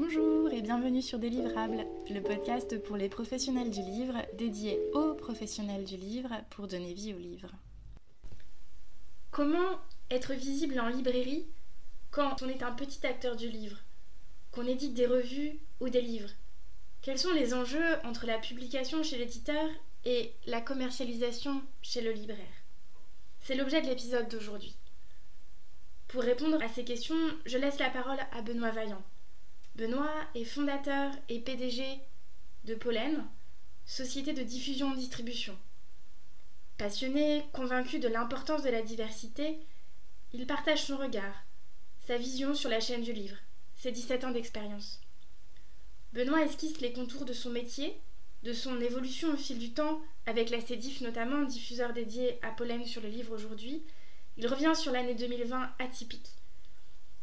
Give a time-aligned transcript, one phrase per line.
[0.00, 5.84] Bonjour et bienvenue sur Délivrables, le podcast pour les professionnels du livre, dédié aux professionnels
[5.84, 7.50] du livre pour donner vie au livre.
[9.32, 11.48] Comment être visible en librairie
[12.12, 13.78] quand on est un petit acteur du livre,
[14.52, 16.30] qu'on édite des revues ou des livres?
[17.02, 19.68] Quels sont les enjeux entre la publication chez l'éditeur
[20.04, 22.62] et la commercialisation chez le libraire?
[23.40, 24.76] C'est l'objet de l'épisode d'aujourd'hui.
[26.06, 29.02] Pour répondre à ces questions, je laisse la parole à Benoît Vaillant.
[29.78, 31.84] Benoît est fondateur et PDG
[32.64, 33.24] de Pollen,
[33.86, 35.56] société de diffusion-distribution.
[36.78, 39.56] Passionné, convaincu de l'importance de la diversité,
[40.32, 41.44] il partage son regard,
[42.08, 43.36] sa vision sur la chaîne du livre,
[43.76, 45.00] ses 17 ans d'expérience.
[46.12, 48.00] Benoît esquisse les contours de son métier,
[48.42, 52.84] de son évolution au fil du temps, avec la CEDIF notamment, diffuseur dédié à Pollen
[52.84, 53.84] sur le livre aujourd'hui.
[54.38, 56.32] Il revient sur l'année 2020 atypique.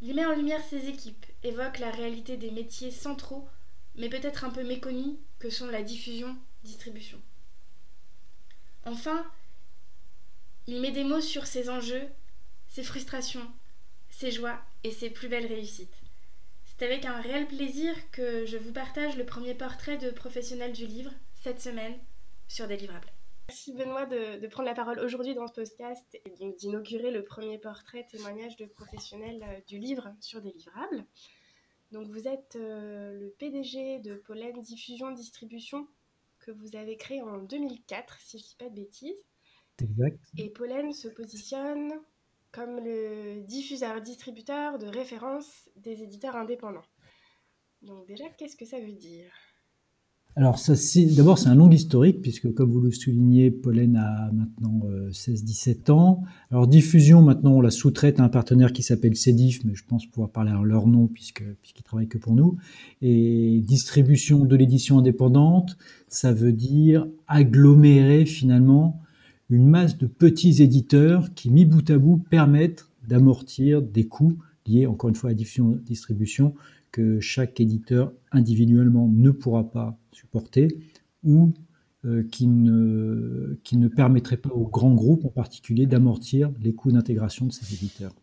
[0.01, 3.47] Il met en lumière ses équipes, évoque la réalité des métiers centraux,
[3.95, 7.21] mais peut-être un peu méconnus, que sont la diffusion, distribution.
[8.83, 9.25] Enfin,
[10.67, 12.07] il met des mots sur ses enjeux,
[12.67, 13.47] ses frustrations,
[14.09, 16.01] ses joies et ses plus belles réussites.
[16.65, 20.85] C'est avec un réel plaisir que je vous partage le premier portrait de professionnel du
[20.85, 21.97] livre cette semaine
[22.47, 23.11] sur Délivrable.
[23.47, 28.07] Merci Benoît de, prendre la parole aujourd'hui dans ce podcast et d'inaugurer le premier portrait
[28.09, 31.05] témoignage de professionnels euh, du livre sur Délivrable.
[31.91, 35.87] Donc vous êtes euh, le PDG de Pollen Diffusion Distribution
[36.39, 39.23] que vous avez créé en 2004 si je ne dis pas de bêtises.
[39.81, 40.19] Exact.
[40.37, 41.93] Et Pollen se positionne
[42.51, 46.85] comme le diffuseur-distributeur de référence des éditeurs indépendants.
[47.81, 49.31] Donc déjà, qu'est-ce que ça veut dire?
[50.37, 50.59] Alors,
[51.15, 55.93] d'abord, c'est un long historique, puisque comme vous le soulignez, Pollen a maintenant 16-17 euh,
[55.93, 56.23] ans.
[56.51, 60.05] Alors, diffusion, maintenant, on la sous-traite à un partenaire qui s'appelle Cedif, mais je pense
[60.05, 62.57] pouvoir parler en leur nom, puisqu'ils puisqu'ils travaillent que pour nous.
[63.01, 65.77] Et distribution de l'édition indépendante,
[66.09, 69.01] ça veut dire agglomérer finalement
[69.49, 74.37] une masse de petits éditeurs qui, mis bout à bout, permettent d'amortir des coûts
[74.67, 76.55] liés, encore une fois, à la diffusion-distribution
[76.91, 80.67] que chaque éditeur individuellement ne pourra pas supporter
[81.23, 81.53] ou
[82.05, 86.91] euh, qui, ne, qui ne permettrait pas aux grands groupes en particulier d'amortir les coûts
[86.91, 88.13] d'intégration de ces éditeurs.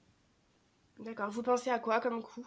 [1.04, 1.30] D'accord.
[1.30, 2.46] Vous pensez à quoi comme coût?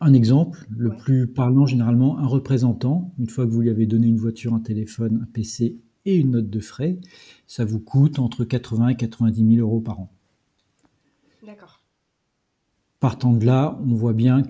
[0.00, 4.06] Un exemple, le plus parlant généralement, un représentant, une fois que vous lui avez donné
[4.06, 6.98] une voiture, un téléphone, un PC et une note de frais,
[7.46, 10.10] ça vous coûte entre 80 et 90 000 euros par an.
[11.44, 11.82] D'accord.
[13.00, 14.42] Partant de là, on voit bien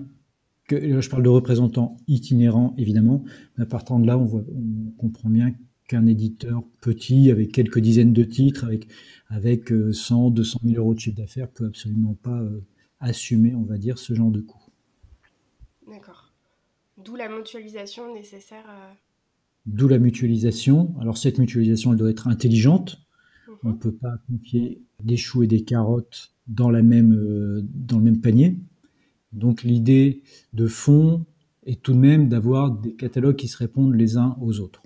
[0.69, 3.23] que, je parle de représentants itinérants évidemment,
[3.57, 5.53] mais partant de là, on, voit, on comprend bien
[5.87, 8.87] qu'un éditeur petit, avec quelques dizaines de titres, avec,
[9.27, 12.61] avec 100, 200 000 euros de chiffre d'affaires, peut absolument pas euh,
[12.99, 14.61] assumer, on va dire, ce genre de coût.
[15.89, 16.31] D'accord.
[17.03, 18.65] D'où la mutualisation nécessaire.
[19.65, 20.93] D'où la mutualisation.
[20.99, 23.01] Alors cette mutualisation, elle doit être intelligente.
[23.47, 23.55] Mhm.
[23.63, 27.97] On ne peut pas confier des choux et des carottes dans, la même, euh, dans
[27.97, 28.57] le même panier.
[29.33, 30.21] Donc l'idée
[30.53, 31.25] de fond
[31.65, 34.81] est tout de même d'avoir des catalogues qui se répondent les uns aux autres.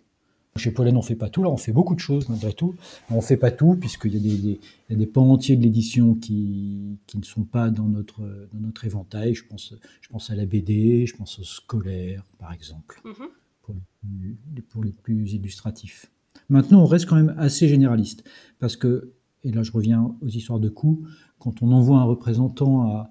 [0.56, 2.76] Chez Pollen, on ne fait pas tout, là on fait beaucoup de choses malgré tout.
[3.10, 4.60] On ne fait pas tout puisqu'il y a des, des,
[4.90, 8.22] y a des pans entiers de l'édition qui, qui, ne sont pas dans notre,
[8.54, 9.34] dans notre éventail.
[9.34, 13.30] Je pense, je pense à la BD, je pense au scolaire par exemple, mm-hmm.
[13.64, 14.38] pour, les plus,
[14.70, 16.12] pour les plus illustratifs.
[16.50, 18.24] Maintenant, on reste quand même assez généraliste
[18.60, 21.04] parce que, et là je reviens aux histoires de coûts,
[21.40, 23.10] quand on envoie un représentant à,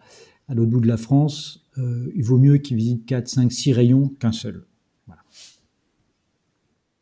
[0.48, 4.08] l'autre bout de la France, euh, il vaut mieux qu'il visite 4, 5, 6 rayons
[4.20, 4.64] qu'un seul.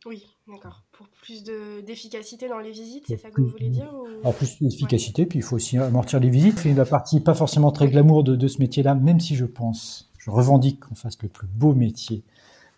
[0.07, 0.83] Oui, d'accord.
[0.93, 1.45] Pour plus
[1.87, 3.93] d'efficacité dans les visites, c'est ça que vous voulez dire
[4.23, 6.59] Alors plus d'efficacité, puis il faut aussi amortir les visites.
[6.59, 10.11] C'est la partie pas forcément très glamour de, de ce métier-là, même si je pense,
[10.19, 12.23] je revendique qu'on fasse le plus beau métier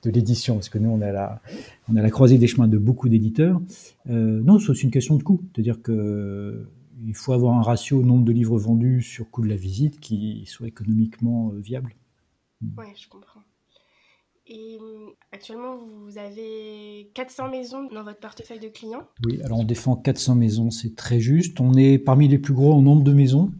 [0.02, 1.40] de l'édition, parce que nous, on a la,
[1.88, 3.60] on a la croisée des chemins de beaucoup d'éditeurs.
[4.10, 5.40] Euh, non, c'est aussi une question de coût.
[5.54, 6.66] C'est-à-dire que
[7.06, 10.44] il faut avoir un ratio nombre de livres vendus sur coût de la visite qui
[10.46, 11.94] soit économiquement euh, viable.
[12.76, 13.40] Oui, je comprends.
[14.46, 19.06] Et euh, actuellement, vous avez 400 maisons dans votre portefeuille de clients?
[19.24, 21.60] Oui, alors on défend 400 maisons, c'est très juste.
[21.60, 23.52] On est parmi les plus gros en nombre de maisons.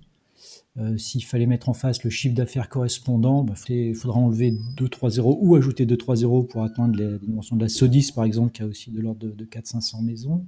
[0.79, 5.11] Euh, s'il fallait mettre en face le chiffre d'affaires correspondant, bah, il faudra enlever 2-3
[5.11, 8.63] zéros ou ajouter 2-3 zéros pour atteindre les dimensions de la Sodis, par exemple, qui
[8.63, 10.47] a aussi de l'ordre de, de 400-500 maisons.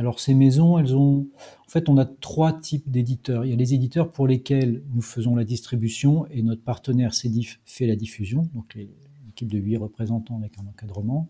[0.00, 3.44] Alors ces maisons, elles ont, en fait, on a trois types d'éditeurs.
[3.44, 7.60] Il y a les éditeurs pour lesquels nous faisons la distribution et notre partenaire Cedif
[7.66, 8.78] fait la diffusion, donc
[9.26, 11.28] l'équipe de huit représentants avec un encadrement.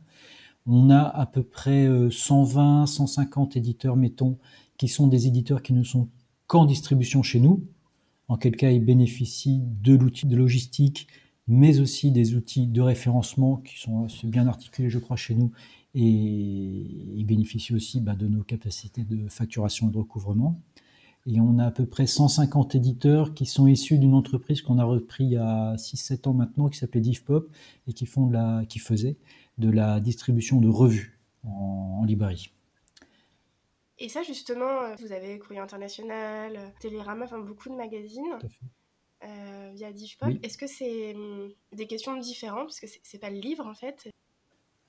[0.66, 4.38] On a à peu près 120, euh, 150 éditeurs, mettons,
[4.76, 6.08] qui sont des éditeurs qui ne sont
[6.46, 7.64] qu'en distribution chez nous,
[8.28, 11.08] en quel cas ils bénéficient de l'outil de logistique
[11.50, 15.50] mais aussi des outils de référencement qui sont bien articulés, je crois, chez nous,
[15.96, 20.60] et ils bénéficient aussi bah, de nos capacités de facturation et de recouvrement.
[21.26, 24.84] Et on a à peu près 150 éditeurs qui sont issus d'une entreprise qu'on a
[24.84, 27.50] repris il y a 6-7 ans maintenant, qui s'appelait DivPop,
[27.88, 29.16] et qui, font de la, qui faisait
[29.58, 32.52] de la distribution de revues en, librairie.
[33.98, 38.38] Et ça, justement, euh, vous avez Courrier International, Télérama, enfin beaucoup de magazines
[39.24, 40.32] euh, via DivPop.
[40.42, 42.66] Est-ce que c'est hum, des questions différentes?
[42.66, 44.08] Parce que c'est pas le livre, en fait.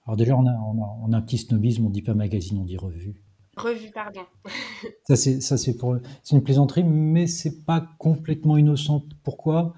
[0.05, 2.77] Alors déjà, on a, on a, un petit snobisme, on dit pas magazine, on dit
[2.77, 3.21] revue.
[3.57, 4.21] Revue, pardon.
[5.09, 9.03] ça, pour, c'est une plaisanterie, mais c'est pas complètement innocent.
[9.23, 9.73] Pourquoi?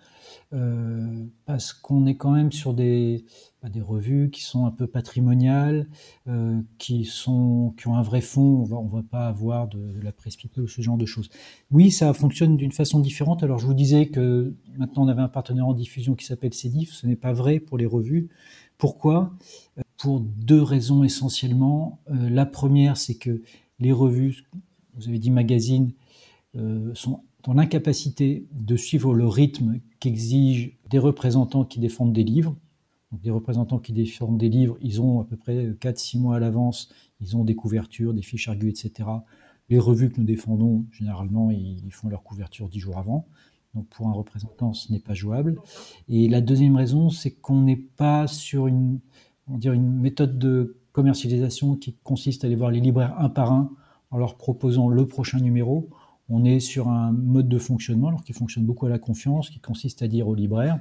[0.54, 3.26] Euh, Parce qu'on est quand même sur des,
[3.62, 5.88] bah, revues qui sont un peu patrimoniales,
[6.28, 8.68] euh, qui, sont, qui ont un vrai fond.
[8.70, 11.30] On on va pas avoir de, la presse ou ce genre de choses.
[11.72, 13.44] Oui, ça fonctionne d'une façon différente.
[13.44, 16.92] Alors, je vous disais que maintenant, on avait un partenaire en diffusion qui s'appelle Cedif.
[16.94, 18.30] Ce n'est pas vrai pour les revues.
[18.78, 19.32] Pourquoi?
[19.98, 22.00] Pour deux raisons essentiellement.
[22.10, 23.42] Euh, la première, c'est que
[23.80, 24.44] les revues,
[24.96, 25.94] vous avez dit magazines,
[26.56, 32.56] euh, sont dans l'incapacité de suivre le rythme qu'exigent des représentants qui défendent des livres.
[33.12, 36.40] Donc, des représentants qui défendent des livres, ils ont à peu près 4-6 mois à
[36.40, 36.92] l'avance,
[37.22, 39.10] ils ont des couvertures, des fiches argues, etc.
[39.70, 43.28] Les revues que nous défendons, généralement, ils font leur couverture 10 jours avant.
[43.74, 45.60] Donc pour un représentant, ce n'est pas jouable.
[46.08, 49.00] Et la deuxième raison, c'est qu'on n'est pas sur une,
[49.48, 53.72] on une méthode de commercialisation qui consiste à aller voir les libraires un par un
[54.12, 55.90] en leur proposant le prochain numéro.
[56.30, 59.60] On est sur un mode de fonctionnement alors qui fonctionne beaucoup à la confiance, qui
[59.60, 60.80] consiste à dire aux libraires,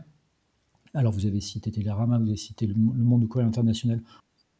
[0.94, 4.02] alors vous avez cité Télérama, vous avez cité le, Monde du Courrier International.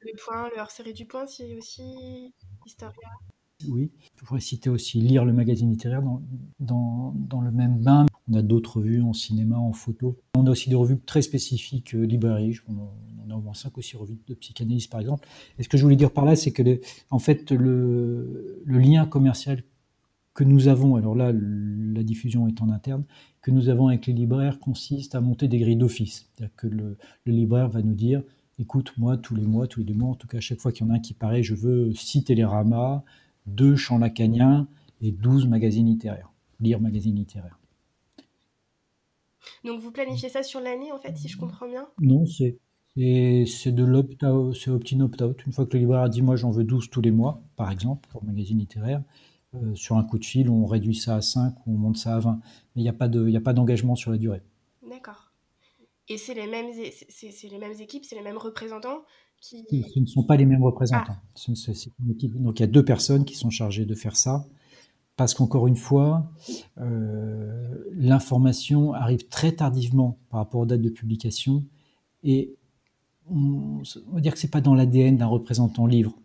[0.00, 2.32] Le Point, le hors-série du Point, c'est aussi
[2.66, 3.08] Historia.
[3.68, 6.22] Oui, je pourrais citer aussi Lire le magazine littéraire dans,
[6.58, 8.06] dans, dans le même bain.
[8.28, 10.18] On a d'autres revues en cinéma, en photo.
[10.34, 12.58] On a aussi des revues très spécifiques, euh, librairie.
[12.68, 15.28] On a au moins 5 ou 6 revues de psychanalyse, par exemple.
[15.58, 16.80] Et ce que je voulais dire par là, c'est que,
[17.10, 19.62] en fait, le, le, lien commercial
[20.34, 23.04] que nous avons, alors là, la diffusion est en interne,
[23.42, 26.30] que nous avons avec les libraires consiste à monter des grilles d'office.
[26.34, 28.22] C'est-à-dire que le, le, libraire va nous dire
[28.58, 30.72] écoute, moi, tous les mois, tous les deux mois, en tout cas, à chaque fois
[30.72, 33.02] qu'il y en a un qui paraît, je veux six téléramas,
[33.46, 34.68] deux champs lacaniens
[35.00, 36.32] et 12 magazines littéraires.
[36.60, 37.58] Lire magazines littéraires.
[39.64, 41.86] Donc vous planifiez ça sur l'année, en fait, si je comprends bien?
[42.00, 42.58] Non, c'est
[42.94, 45.46] c'est de l'opt-out, c'est opt-in, opt-out.
[45.46, 47.70] Une fois que le libraire a dit moi j'en veux 12 tous les mois, par
[47.70, 49.02] exemple, pour magazine littéraire,
[49.54, 52.16] euh, sur un coup de fil, on réduit ça à 5 ou on monte ça
[52.16, 52.40] à 20.
[52.74, 54.42] Mais il n'y a pas d'engagement sur la durée.
[54.88, 55.32] D'accord.
[56.08, 59.02] Et c'est les, mêmes, les mêmes équipes, c'est les mêmes représentants
[59.40, 59.64] qui...
[59.70, 61.16] Ce ne sont pas les mêmes représentants.
[61.16, 61.52] Ah.
[61.98, 64.46] Donc il y a deux personnes qui sont chargées de faire ça
[65.16, 66.32] parce qu'encore une fois,
[66.78, 71.64] euh, l'information arrive très tardivement par rapport aux dates de publication
[72.24, 72.56] et
[73.30, 73.82] on,
[74.12, 76.16] va dire que c'est pas dans l'ADN d'un représentant livre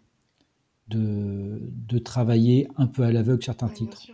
[0.87, 4.07] de, de, travailler un peu à l'aveugle certains titres.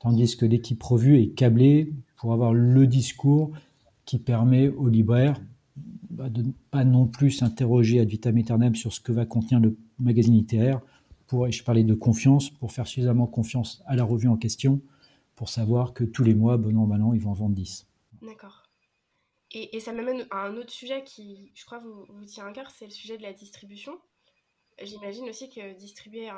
[0.00, 3.52] Tandis que l'équipe revue est câblée pour avoir le discours
[4.04, 5.40] qui permet aux libraires
[6.14, 9.58] bah, de ne pas non plus s'interroger ad vitam aeternam sur ce que va contenir
[9.58, 10.80] le magazine littéraire,
[11.26, 14.80] pour, je parlais de confiance, pour faire suffisamment confiance à la revue en question,
[15.34, 17.86] pour savoir que tous les mois, bon an, mal an, ils vont en vendre 10.
[18.22, 18.62] D'accord.
[19.52, 22.70] Et, ça m'amène à un autre sujet qui, je crois, vous, vous tient à cœur,
[22.70, 23.92] c'est le sujet de la distribution.
[24.82, 26.28] J'imagine aussi que distribuer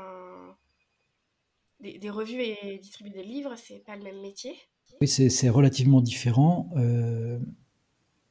[1.80, 4.54] des, revues et distribuer des livres, c'est pas le même métier.
[5.00, 6.70] Oui, c'est relativement différent.
[6.76, 7.38] Euh,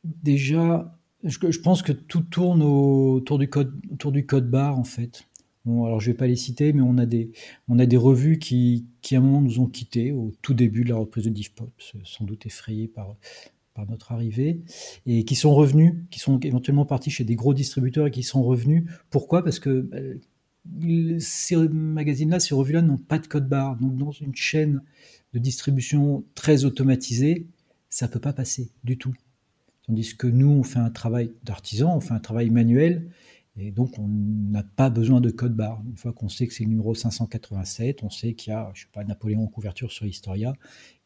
[0.04, 5.28] déjà, je, pense que tout tourne autour du code, autour du code barre, en fait
[5.68, 7.32] alors je vais pas les citer, mais on a des,
[7.68, 10.84] on a des revues qui, qui à un moment nous ont quittés au tout début
[10.84, 11.72] de la reprise de DivPop,
[12.04, 13.16] sans doute effrayés par,
[13.76, 14.62] par notre arrivée,
[15.06, 18.42] et qui sont revenus, qui sont éventuellement partis chez des gros distributeurs et qui sont
[18.42, 18.86] revenus.
[19.12, 19.44] Pourquoi?
[19.44, 19.98] Parce que bah,
[21.20, 23.76] ces magazines-là, ces revues-là n'ont pas de code barre.
[23.76, 24.82] Donc dans une chaîne
[25.34, 27.48] de distribution très automatisée,
[27.90, 29.14] ça peut pas passer du tout.
[29.86, 33.10] Tandis que nous, on fait un travail d'artisan, on fait un travail manuel,
[33.58, 35.82] et donc, on n'a pas besoin de code barre.
[35.88, 38.82] Une fois qu'on sait que c'est le numéro 587, on sait qu'il y a, je
[38.82, 40.54] sais pas, Napoléon en couverture sur Historia,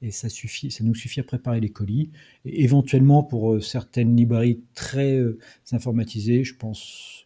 [0.02, 2.10] et ça suffit, ça nous suffit à préparer les colis.
[2.46, 5.38] Et éventuellement, pour euh, certaines librairies très euh,
[5.72, 7.26] informatisées, je pense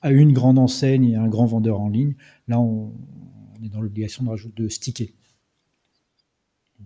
[0.00, 2.16] à une grande enseigne et à un grand vendeur en ligne,
[2.48, 2.92] là, on,
[3.62, 5.14] est dans l'obligation de sticker.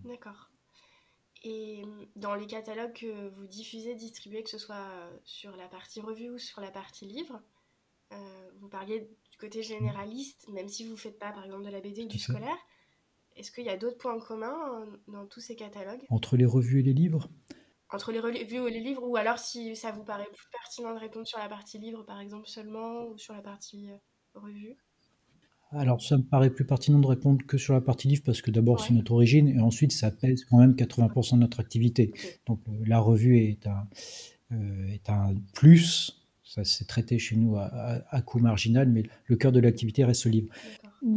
[0.05, 0.51] D'accord.
[1.49, 1.85] Et
[2.17, 4.91] dans les catalogues que vous diffusez, distribuez, que ce soit
[5.23, 7.41] sur la partie revue ou sur la partie livre,
[8.13, 11.71] euh, vous parliez du côté généraliste, même si vous ne faites pas par exemple de
[11.71, 12.59] la BD ou du scolaire.
[13.37, 16.03] Est-ce qu'il y a d'autres points communs dans tous ces catalogues?
[16.09, 17.29] Entre les revues et les livres?
[17.91, 20.99] Entre les revues ou les livres, ou alors si ça vous paraît plus pertinent de
[20.99, 23.99] répondre sur la partie livre, par exemple, seulement, ou sur la partie euh,
[24.35, 24.77] revue?
[25.79, 28.51] Alors, ça me paraît plus pertinent de répondre que sur la partie livre parce que
[28.51, 32.13] d'abord, c'est notre origine et ensuite, ça pèse quand même 80% de notre activité.
[32.47, 33.89] Donc, euh, la revue est un,
[34.53, 36.23] euh, est un plus.
[36.45, 40.31] Ça s'est traité chez nous à, coût marginal, mais le cœur de l'activité reste le
[40.31, 40.49] livre.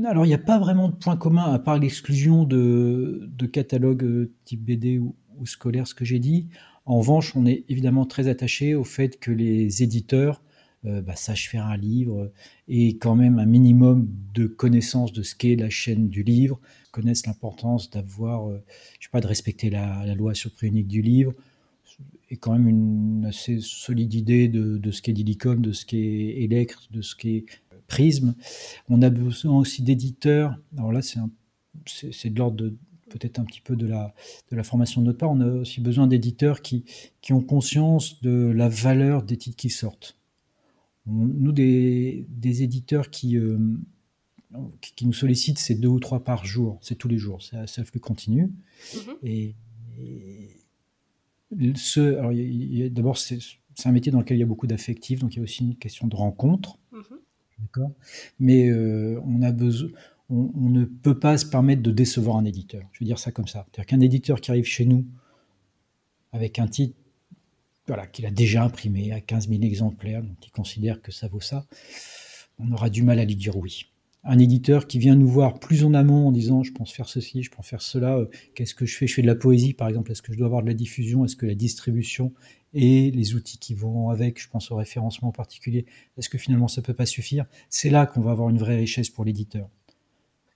[0.05, 4.29] Alors, il n'y a pas vraiment de point commun à part l'exclusion de, de catalogues
[4.43, 6.47] type BD ou, ou scolaire, ce que j'ai dit.
[6.85, 10.41] En revanche, on est évidemment très attaché au fait que les éditeurs
[10.85, 12.31] euh, bah, sachent faire un livre
[12.67, 16.59] et quand même un minimum de connaissance de ce qu'est la chaîne du livre,
[16.91, 18.63] connaissent l'importance d'avoir, euh,
[18.99, 21.33] je sais pas, de respecter la, loi sur prix unique du livre,
[22.29, 26.87] et quand même une assez solide idée de, ce qu'est Dilicom, de ce qu'est Electre,
[26.91, 27.45] de ce qu'est
[27.87, 28.35] Prisme.
[28.87, 30.55] On a besoin aussi d'éditeurs.
[30.77, 32.71] Alors là, c'est de l'ordre
[33.09, 34.13] peut-être un petit peu de la,
[34.51, 36.85] de la formation de notre part, on a aussi besoin d'éditeurs qui,
[37.21, 40.18] qui ont conscience de la valeur des titres qui sortent.
[41.09, 43.57] Nous, des, des éditeurs qui, euh,
[44.81, 47.85] qui nous sollicitent, c'est deux ou trois par jour, c'est tous les jours, c'est un
[47.85, 48.51] flux continu.
[48.93, 49.17] Mm-hmm.
[49.23, 49.55] Et,
[51.75, 53.39] ce, d'abord, c'est,
[53.85, 55.75] un métier dans lequel il y a beaucoup d'affectifs, donc il y a aussi une
[55.75, 56.77] question de rencontre.
[56.93, 57.91] Mm-hmm.
[58.39, 59.89] Mais euh, on a besoin,
[60.29, 62.83] on, ne peut pas se permettre de décevoir un éditeur.
[62.91, 63.65] Je veux dire ça comme ça.
[63.71, 65.05] C'est-à-dire qu'un éditeur qui arrive chez nous
[66.31, 66.95] avec un titre
[67.89, 71.41] voilà, qu'il a déjà imprimé à 15 000 exemplaires, donc il considère que ça vaut
[71.41, 71.65] ça,
[72.59, 73.87] on aura du mal à lui dire oui.
[74.23, 77.41] Un éditeur qui vient nous voir plus en amont en disant je pense faire ceci,
[77.41, 79.07] je pense faire cela, euh, qu'est-ce que je fais?
[79.07, 81.25] Je fais de la poésie par exemple, est-ce que je dois avoir de la diffusion?
[81.25, 82.33] Est-ce que la distribution
[82.73, 85.85] et les outils qui vont avec, je pense au référencement en particulier,
[86.17, 87.45] est-ce que finalement ça ne peut pas suffire?
[87.69, 89.67] C'est là qu'on va avoir une vraie richesse pour l'éditeur.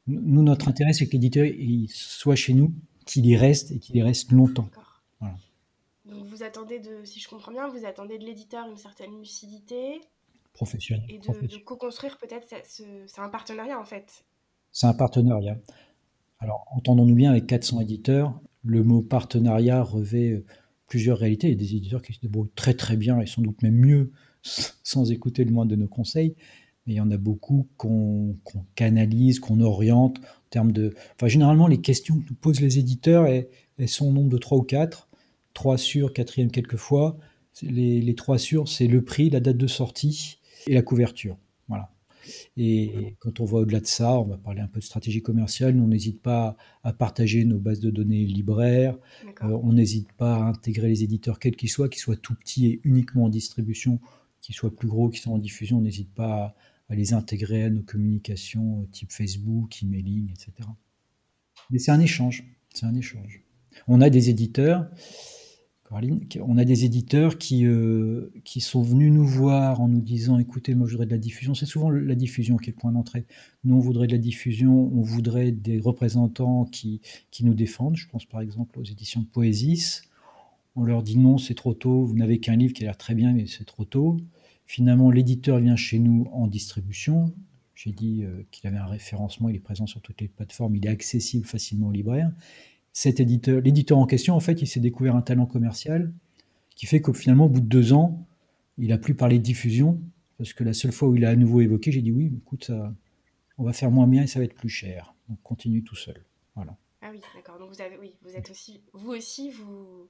[0.06, 1.48] Nous, notre intérêt, c'est que l'éditeur
[1.90, 2.74] soit chez nous,
[3.06, 4.70] qu'il y reste et qu'il y reste longtemps.
[6.06, 10.02] Donc vous attendez de, si je comprends bien, vous attendez de l'éditeur une certaine lucidité.
[10.54, 11.06] Professionnelle.
[11.10, 14.26] Et de, co-construire peut-être, c'est un partenariat en fait.
[14.72, 15.58] C'est un partenariat.
[16.40, 20.46] Alors entendons-nous bien avec 400 éditeurs, le mot partenariat revêt euh,
[20.88, 21.48] plusieurs réalités.
[21.48, 23.76] Il y a des éditeurs qui se débrouillent très très bien et sans doute même
[23.76, 24.12] mieux
[24.44, 26.36] sans écouter le moins de nos conseils
[26.86, 28.36] mais il y en a beaucoup qu'on
[28.76, 30.94] canalise, qu'on oriente en termes de.
[31.16, 33.48] Enfin, généralement, les questions que nous posent les éditeurs, elles,
[33.88, 35.08] sont au nombre de trois ou quatre.
[35.54, 37.18] Trois sur, quatrième quelquefois.
[37.62, 41.38] Les, les trois sur, c'est le prix, la date de sortie et la couverture.
[41.68, 41.94] Voilà.
[42.58, 45.78] Et quand on va au-delà de ça, on va parler un peu de stratégie commerciale.
[45.80, 48.98] on n'hésite pas à partager nos bases de données libraires.
[49.44, 52.68] Euh, on n'hésite pas à intégrer les éditeurs, quels qu'ils soient, qu'ils soient tout petits
[52.68, 54.00] et uniquement en distribution,
[54.42, 55.78] qu'ils soient plus gros, qu'ils soient en diffusion.
[55.78, 56.56] On n'hésite pas
[56.90, 60.52] à les intégrer à nos communications euh, type Facebook, emailing, etc.
[61.70, 62.44] Mais c'est un échange,
[62.74, 63.42] c'est un échange.
[63.88, 64.88] On a des éditeurs,
[66.42, 70.74] On a des éditeurs qui, euh, qui sont venus nous voir en nous disant écoutez,
[70.76, 71.54] moi je voudrais de la diffusion.
[71.54, 73.26] C'est souvent la diffusion qui est le point d'entrée.
[73.64, 77.96] Nous, on voudrait de la diffusion, on voudrait des représentants qui, qui nous défendent.
[77.96, 80.04] Je pense par exemple aux éditions de Poésis.
[80.76, 83.14] On leur dit non, c'est trop tôt, vous n'avez qu'un livre qui a l'air très
[83.14, 84.18] bien, mais c'est trop tôt.
[84.66, 87.34] Finalement, l'éditeur vient chez nous en distribution.
[87.76, 90.86] J'ai dit euh, qu'il avait un référencement, il est présent sur toutes les plateformes, il
[90.86, 92.32] est accessible facilement aux libraires.
[92.94, 96.14] Cet éditeur, l'éditeur en question, en fait, il s'est découvert un talent commercial
[96.76, 98.26] qui fait qu'au finalement, au bout de deux ans,
[98.78, 100.00] il a plus parlé de diffusion
[100.38, 102.66] parce que la seule fois où il a à nouveau évoqué, j'ai dit oui, écoute,
[102.66, 102.94] ça,
[103.58, 105.16] on va faire moins bien et ça va être plus cher.
[105.28, 106.24] Donc continue tout seul.
[106.56, 106.76] Voilà.
[107.02, 107.60] Ah oui, d'accord.
[107.60, 110.08] Donc vous avez, oui, vous êtes aussi, vous aussi, vous,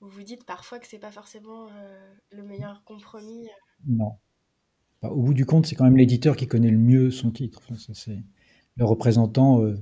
[0.00, 3.48] vous vous dites parfois que c'est pas forcément euh, le meilleur compromis.
[3.86, 4.12] Non.
[5.02, 7.60] Bah, au bout du compte, c'est quand même l'éditeur qui connaît le mieux son titre.
[7.76, 8.22] c'est
[8.76, 9.62] le représentant.
[9.62, 9.76] Euh,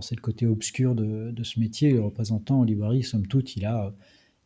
[0.00, 1.92] c'est le côté obscur de, ce métier.
[1.92, 3.92] Le représentant en librairie, somme toute, il a,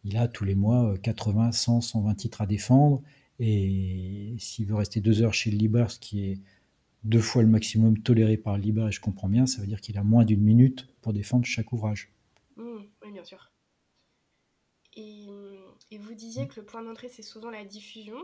[0.04, 3.02] il a tous les mois 80, 100, 120 titres à défendre.
[3.38, 6.40] Et s'il veut rester deux heures chez le libraire, ce qui est
[7.02, 9.80] deux fois le maximum toléré par le libraire, et je comprends bien, ça veut dire
[9.80, 12.10] qu'il a moins d'une minute pour défendre chaque ouvrage.
[12.56, 13.52] Mmh, oui, bien sûr.
[14.96, 15.26] Et,
[15.90, 18.16] et, vous disiez que le point d'entrée, c'est souvent la diffusion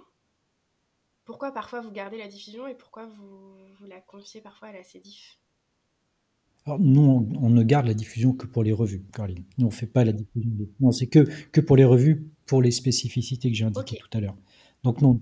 [1.24, 4.82] pourquoi parfois vous gardez la diffusion et pourquoi vous, vous la confiez parfois à la
[4.82, 5.39] CEDIF
[6.66, 9.44] Alors nous, on, ne garde la diffusion que pour les revues, Caroline.
[9.58, 10.50] Nous, on ne fait pas la diffusion.
[10.80, 14.20] Non, c'est que, que pour les revues, pour les spécificités que j'ai indiquées tout à
[14.20, 14.36] l'heure.
[14.82, 15.20] Donc non,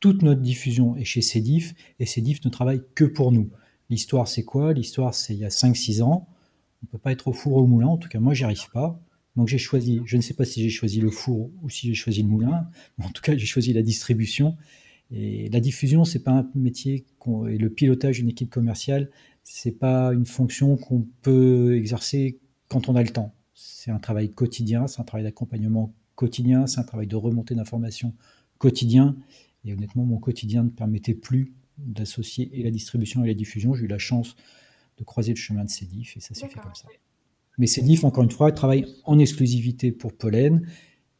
[0.00, 3.50] toute notre diffusion est chez CEDIF et CEDIF ne travaille que pour nous.
[3.90, 4.72] L'histoire, c'est quoi?
[4.72, 6.26] L'histoire, c'est il y a 5-6 ans.
[6.82, 7.88] On ne peut pas être au four ou au moulin.
[7.88, 9.00] En tout cas, moi, j'y arrive pas.
[9.36, 11.94] Donc j'ai choisi, je ne sais pas si j'ai choisi le four ou si j'ai
[11.94, 14.56] choisi le moulin, mais en tout cas j'ai choisi la distribution
[15.10, 17.04] et la diffusion, c'est pas un métier
[17.48, 19.10] et le pilotage d'une équipe commerciale,
[19.44, 23.34] c'est pas une fonction qu'on peut exercer quand on a le temps.
[23.54, 28.14] C'est un travail quotidien, c'est un travail d'accompagnement quotidien, c'est un travail de remontée d'informations
[28.58, 29.16] quotidien.
[29.64, 33.74] Et honnêtement, mon quotidien ne permettait plus d'associer et la distribution et la diffusion.
[33.74, 34.36] J'ai eu la chance
[34.98, 36.88] de croiser le chemin de Cédif et ça s'est fait comme ça.
[37.58, 40.66] Mais Cédif, encore une fois, travaille en exclusivité pour Pollen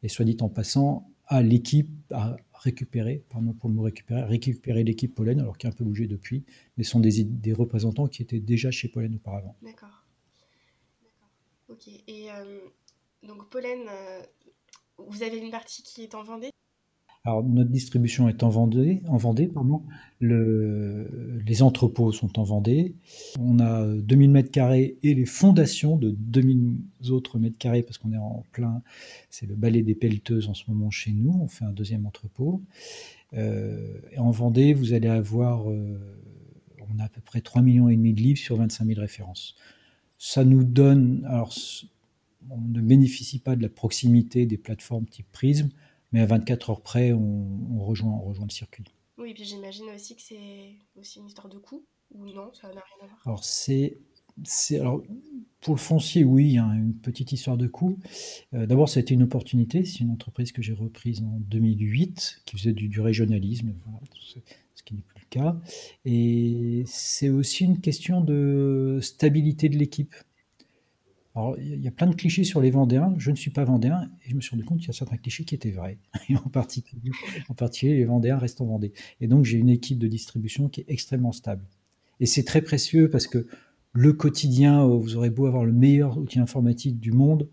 [0.03, 4.83] et soit dit en passant, à l'équipe à récupérer, pardon pour le mot récupérer, récupérer
[4.83, 6.45] l'équipe Pollen, alors qui a un peu bougé depuis,
[6.77, 9.55] mais sont des, des représentants qui étaient déjà chez Pollen auparavant.
[9.61, 10.03] D'accord.
[11.67, 11.87] Ok.
[12.07, 12.59] Et euh,
[13.23, 14.21] donc Pollen, euh,
[14.97, 16.51] vous avez une partie qui est en Vendée?
[17.25, 19.81] Alors, notre distribution est en Vendée, en Vendée pardon.
[20.19, 22.93] Le, les entrepôts sont en Vendée.
[23.39, 26.75] On a 2000 mètres carrés et les fondations de 2000
[27.09, 28.83] autres mètres carrés parce qu'on est en plein,
[29.31, 31.35] c'est le balai des pelleteuses en ce moment chez nous.
[31.41, 32.61] On fait un deuxième entrepôt.
[33.33, 35.97] Euh, et en Vendée, vous allez avoir, euh,
[36.95, 39.55] on a à peu près 3 millions de livres sur 25 000 références.
[40.19, 41.53] Ça nous donne, alors,
[42.51, 45.69] on ne bénéficie pas de la proximité des plateformes type Prism,
[46.11, 48.85] mais à 24 heures près, on, rejoint, on rejoint le circuit.
[49.17, 52.67] Oui, et puis j'imagine aussi que c'est aussi une histoire de coût, ou non, ça
[52.67, 53.97] n'a rien à voir Alors, c'est.
[54.71, 55.01] Alors,
[55.61, 57.97] pour le foncier, oui, a une petite histoire de coût.
[58.53, 59.85] Euh, d'abord, ça a été une opportunité.
[59.85, 63.73] C'est une entreprise que j'ai reprise en 2008, qui faisait du, régionalisme,
[64.19, 65.57] ce qui n'est plus le cas.
[66.03, 70.13] Et c'est aussi une question de stabilité de l'équipe.
[71.35, 73.13] Alors, il y a plein de clichés sur les Vendéens.
[73.17, 75.17] Je ne suis pas Vendéen et je me suis rendu compte qu'il y a certains
[75.17, 75.97] clichés qui étaient vrais.
[76.35, 78.93] En particulier, les Vendéens restent en Vendée.
[79.19, 81.65] Et donc, j'ai une équipe de distribution qui est extrêmement stable.
[82.21, 83.47] Et c'est très précieux parce que
[83.91, 87.49] le quotidien, euh, vous aurez beau avoir le meilleur outil informatique du monde,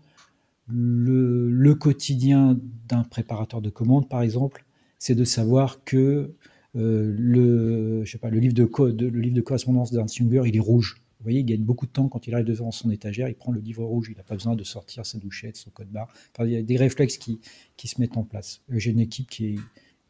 [0.69, 4.65] le, quotidien d'un préparateur de commandes, par exemple,
[4.97, 6.35] c'est de savoir que
[6.75, 10.55] euh, le, je sais pas, le livre de le livre de correspondance d'un Younger, il
[10.55, 11.01] est rouge.
[11.23, 13.53] Vous voyez, il gagne beaucoup de temps quand il arrive devant son étagère, il prend
[13.53, 16.13] le livre rouge, il n'a pas besoin de sortir sa douchette, son code barre.
[16.41, 17.39] il y a des réflexes qui,
[17.77, 18.61] qui se mettent en place.
[18.69, 19.59] Euh, j'ai une équipe qui est,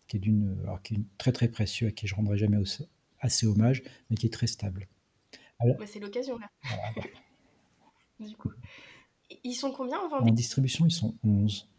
[0.08, 2.58] qui est d'une, qui est très très précieuse, à qui je ne rendrai jamais
[3.19, 4.88] assez hommage, mais qui est très stable.
[5.86, 6.49] c'est l'occasion là.
[8.19, 8.52] du coup.
[9.43, 11.69] Ils sont combien en En distribution, ils sont 11.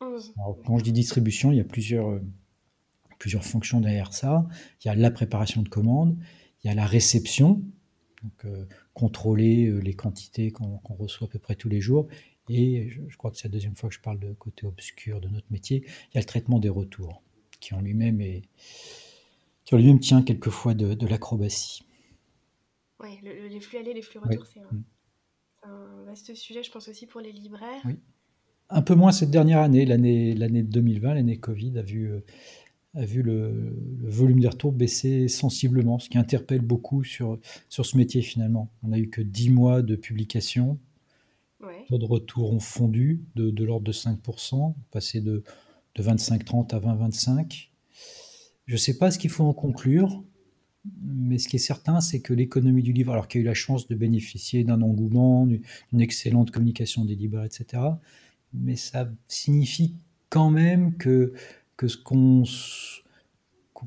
[0.00, 0.34] 11.
[0.66, 2.20] quand je dis distribution, il y a plusieurs, euh,
[3.20, 4.48] plusieurs fonctions derrière ça.
[4.82, 6.18] Il y a la préparation de commandes,
[6.64, 7.62] il y a la réception,
[8.22, 12.08] donc euh, contrôler euh, les quantités qu'on reçoit à peu près tous les jours.
[12.48, 15.28] Et je, crois que c'est la deuxième fois que je parle de côté obscur de
[15.28, 15.84] notre métier.
[15.86, 17.22] Il y a le traitement des retours,
[17.60, 18.20] qui en lui-même
[19.64, 21.84] qui en lui-même tient quelquefois de, de l'acrobatie.
[22.98, 24.84] Oui, les flux allés, les flux retours, c'est un, mm.
[25.62, 27.82] un, vaste sujet, je pense aussi pour les libraires.
[27.84, 27.94] Oui.
[28.68, 32.20] Un peu moins cette dernière année, l'année, l'année 2020, l'année Covid, a vu euh,
[32.94, 37.96] a vu le, volume des retours baisser sensiblement, ce qui interpelle beaucoup sur, sur ce
[37.96, 38.70] métier finalement.
[38.82, 40.78] On n'a eu que 10 mois de publication.
[41.62, 45.44] Les taux de retour ont fondu de, de l'ordre de 5%, passé de,
[45.94, 47.68] de 25-30 à 20-25.
[48.66, 50.22] Je ne sais pas ce qu'il faut en conclure,
[51.02, 53.54] mais ce qui est certain, c'est que l'économie du livre, alors qu'il a eu la
[53.54, 57.82] chance de bénéficier d'un engouement, d'une excellente communication des libraires, etc.,
[58.52, 59.94] mais ça signifie
[60.28, 61.34] quand même que
[61.80, 62.42] que ce qu'on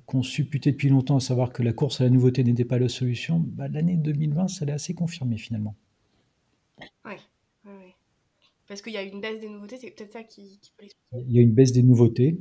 [0.07, 2.89] qu'on supputait depuis longtemps, à savoir que la course à la nouveauté n'était pas la
[2.89, 5.75] solution, bah, l'année 2020, ça l'est assez confirmé finalement.
[7.05, 7.13] Oui,
[8.67, 10.87] parce qu'il y a une baisse des nouveautés, c'est peut-être ça qui, peut
[11.19, 12.39] Il y a une baisse des nouveautés.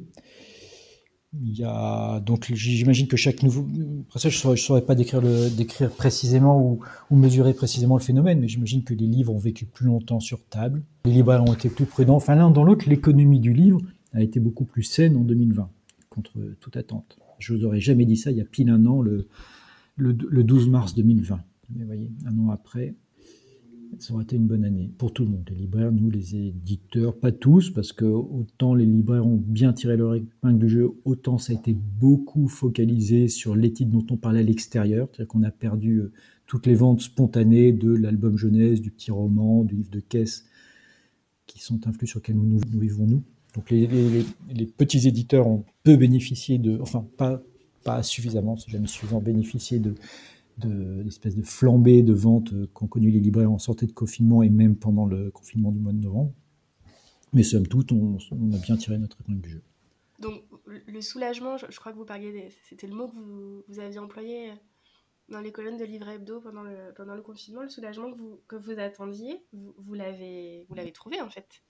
[1.34, 3.66] Il y a donc j'imagine que chaque nouveau.
[4.08, 8.02] Après ça, je saurais, saurais pas décrire, le, décrire précisément ou, ou, mesurer précisément le
[8.02, 11.52] phénomène, mais j'imagine que les livres ont vécu plus longtemps sur table, les libraires ont
[11.52, 12.16] été plus prudents.
[12.16, 15.70] Enfin, l'un dans l'autre, l'économie du livre a été beaucoup plus saine en 2020,
[16.08, 17.18] contre toute attente.
[17.38, 19.26] Je vous aurais jamais dit ça il y a pile un an, le,
[19.96, 21.40] le, 12 mars 2020.
[21.74, 22.94] Mais voyez, un an après,
[23.98, 27.16] ça aurait été une bonne année pour tout le monde, les libraires, nous, les éditeurs,
[27.18, 31.38] pas tous, parce que autant les libraires ont bien tiré leur épingle du jeu, autant
[31.38, 35.42] ça a été beaucoup focalisé sur les titres dont on parlait à l'extérieur, c'est-à-dire qu'on
[35.42, 36.12] a perdu euh,
[36.46, 40.46] toutes les ventes spontanées de l'album jeunesse, du petit roman, du livre de caisse,
[41.46, 43.22] qui sont influs sur lesquels nous, nous vivons nous.
[43.54, 47.42] Donc les, petits éditeurs ont peu bénéficié de, enfin pas,
[47.84, 49.94] pas suffisamment, c'est jamais suffisant, bénéficié de,
[51.04, 54.76] l'espèce de flambée de ventes qu'ont connu les libraires en sortie de confinement et même
[54.76, 56.32] pendant le confinement du mois de novembre.
[57.32, 59.62] Mais somme toute, on, a bien tiré notre épingle du jeu.
[60.18, 63.98] Donc le soulagement, je, crois que vous parliez, c'était le mot que vous, vous, aviez
[63.98, 64.52] employé
[65.28, 68.40] dans les colonnes de livre hebdo pendant le, pendant le confinement, le soulagement que vous,
[68.46, 71.62] que vous attendiez, vous, vous l'avez trouvé en fait.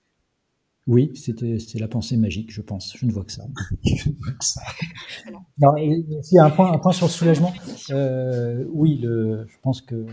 [0.88, 2.96] Oui, c'était la pensée magique, je pense.
[2.96, 3.44] Je ne vois que ça.
[3.84, 4.62] je ne vois que ça.
[5.58, 7.52] Non, il y a un point, un point sur le soulagement.
[7.90, 10.06] Euh, oui, le, je pense que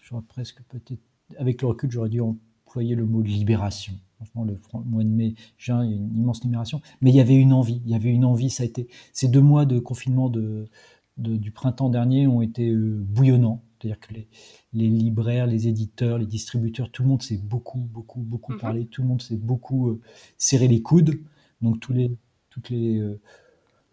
[0.00, 1.00] j'aurais presque peut-être,
[1.38, 3.94] avec le recul, j'aurais dû employer le mot libération.
[4.16, 6.80] Franchement, le mois de mai, juin, il y a une immense libération.
[7.00, 7.82] Mais il y avait une envie.
[7.84, 8.50] Il y avait une envie.
[8.50, 8.86] Ça a été.
[9.12, 10.68] Ces deux mois de confinement de,
[11.16, 13.62] du printemps dernier ont été euh, bouillonnants.
[13.82, 14.28] C'est-à-dire que les,
[14.72, 18.58] les, libraires, les éditeurs, les distributeurs, tout le monde s'est beaucoup, beaucoup, beaucoup mhm.
[18.58, 18.86] parlé.
[18.86, 20.00] Tout le monde s'est beaucoup euh,
[20.38, 21.20] serré les coudes.
[21.60, 22.10] Donc tous les,
[22.50, 23.20] toutes les, euh,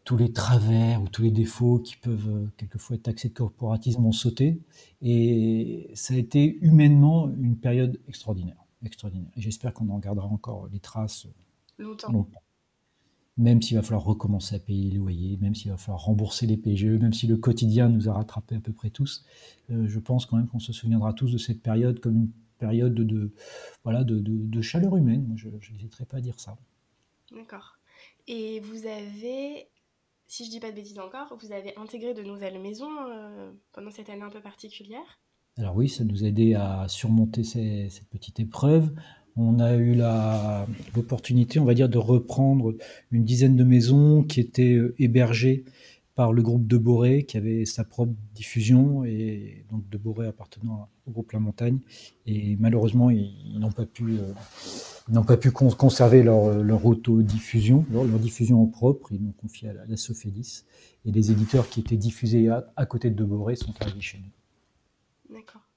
[0.03, 4.11] tous les travers ou tous les défauts qui peuvent quelquefois être taxés de corporatisme ont
[4.11, 4.59] sauté.
[5.01, 9.31] Et ça a été humainement une période extraordinaire extraordinaire.
[9.35, 11.27] J'espère qu'on en gardera encore les traces
[11.77, 12.31] longtemps.
[13.39, 16.57] Même s'il va falloir recommencer à payer les loyers, même s'il va falloir rembourser les
[16.57, 19.25] PGE, même si le quotidien nous a rattrapés à peu près tous,
[19.71, 22.93] euh, je pense quand même qu'on se souviendra tous de cette période comme une période
[22.93, 23.31] de,
[23.83, 25.25] voilà, de, de, chaleur humaine.
[25.25, 26.57] Moi, je n'hésiterai pas à dire ça.
[27.31, 27.77] D'accord.
[28.27, 29.69] Et vous avez,
[30.27, 33.89] si je dis pas de bêtises encore, vous avez intégré de nouvelles maisons euh, pendant
[33.89, 35.19] cette année un peu particulière?
[35.57, 38.93] Alors oui, ça nous a aidé à surmonter cette petite épreuve.
[39.35, 39.95] On a eu
[40.95, 42.75] l'opportunité, on va dire, de reprendre
[43.11, 45.63] une dizaine de maisons qui étaient euh, hébergées
[46.15, 50.89] par le groupe de Boré, qui avait sa propre diffusion, et donc de Boré appartenant
[51.07, 51.79] au groupe La Montagne.
[52.25, 54.33] Et malheureusement, ils, n'ont pas pu, euh,
[55.07, 59.13] n'ont pas pu conserver leur, leur autodiffusion, leur, diffusion en propre.
[59.13, 59.95] Ils l'ont confié à la, la.
[61.05, 65.35] Et les éditeurs qui étaient diffusés à, côté de De Boré sont arrivés chez nous.
[65.37, 65.68] D'accord.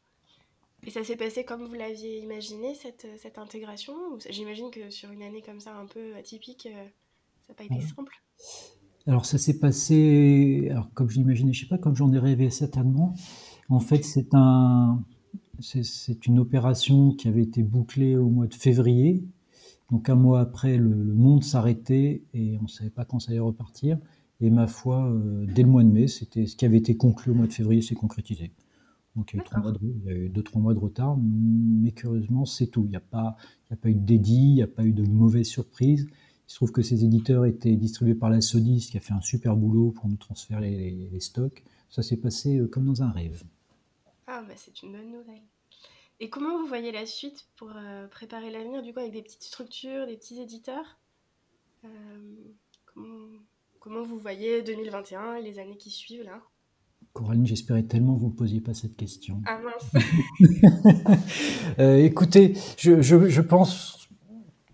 [0.87, 3.95] Et ça s'est passé comme vous l'aviez imaginé, cette, cette intégration
[4.29, 6.85] J'imagine que sur une année comme ça, un peu atypique, euh,
[7.47, 8.21] ça n'a pas été simple.
[9.07, 12.19] Alors ça s'est passé, alors, comme je l'imaginais, je ne sais pas, comme j'en ai
[12.19, 13.15] rêvé certainement.
[13.69, 15.03] En fait, c'est un,
[15.61, 19.25] c'est une opération qui avait été bouclée au mois de février.
[19.91, 23.41] Donc un mois après, le, monde s'arrêtait et on ne savait pas quand ça allait
[23.41, 23.99] repartir.
[24.41, 27.31] Et ma foi, euh, dès le mois de mai, c'était ce qui avait été conclu
[27.31, 28.51] au mois de février s'est concrétisé.
[29.17, 30.75] Donc il y a eu, trois mois de, il y a eu deux, trois mois
[30.75, 32.85] de retard, mais curieusement, c'est tout.
[32.85, 33.37] Il n'y a, pas,
[33.71, 36.07] il a pas eu de dédit, il n'y a pas eu de mauvaise surprise.
[36.11, 39.21] Il se trouve que ces éditeurs étaient distribués par la Sodis, qui a fait un
[39.21, 40.71] super boulot pour nous transférer
[41.11, 41.63] les, stocks.
[41.91, 43.43] Ça s'est passé euh, comme dans un rêve.
[44.27, 45.43] Ah, bah c'est une bonne nouvelle.
[46.21, 49.43] Et comment vous voyez la suite pour euh, préparer l'avenir, du coup, avec des petites
[49.43, 50.99] structures, des petits éditeurs?
[51.85, 51.89] Euh,
[52.87, 53.41] comment,
[53.79, 56.41] comment vous voyez 2021 et les années qui suivent là?
[57.13, 59.43] Coraline, j'espérais tellement que vous ne posiez pas cette question.
[59.45, 60.05] Ah mince
[61.79, 64.09] euh, Écoutez, je, pense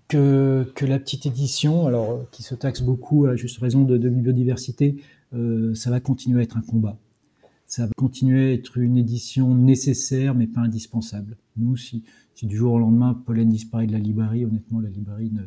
[0.07, 5.03] que, que, la petite édition, alors qui se taxe beaucoup à juste raison de, biodiversité,
[5.35, 6.97] euh, ça va continuer à être un combat.
[7.67, 11.37] Ça va continuer à être une édition nécessaire, mais pas indispensable.
[11.57, 15.33] Nous, si, si du jour au lendemain, Pollen disparaît de la librairie, honnêtement, la librairie
[15.33, 15.43] ne,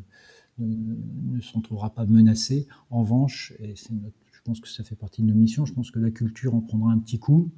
[0.60, 2.68] ne, ne s'en trouvera pas menacée.
[2.90, 5.66] En revanche, et c'est notre pense que ça fait partie de nos missions.
[5.66, 7.52] Je pense que la culture en prendra un petit coup.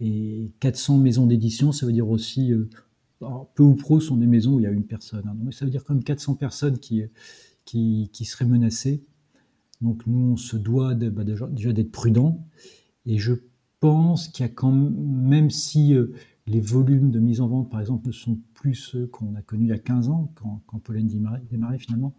[0.00, 2.68] Et 400 maisons d'édition, ça veut dire aussi, euh,
[3.54, 5.24] peu ou pro sont des maisons où il y a une personne.
[5.26, 5.50] Hein.
[5.50, 7.02] ça veut dire comme 400 personnes qui,
[7.64, 9.04] qui, seraient menacées.
[9.80, 12.46] Donc nous, on se doit bah, déjà, d'être prudent.
[13.06, 13.34] Et je
[13.80, 16.12] pense qu'il y a quand même, même si euh,
[16.46, 19.66] les volumes de mise en vente, par exemple, ne sont plus ceux qu'on a connus
[19.66, 22.14] il y a 15 ans, quand, quand Pollen démarrait, finalement,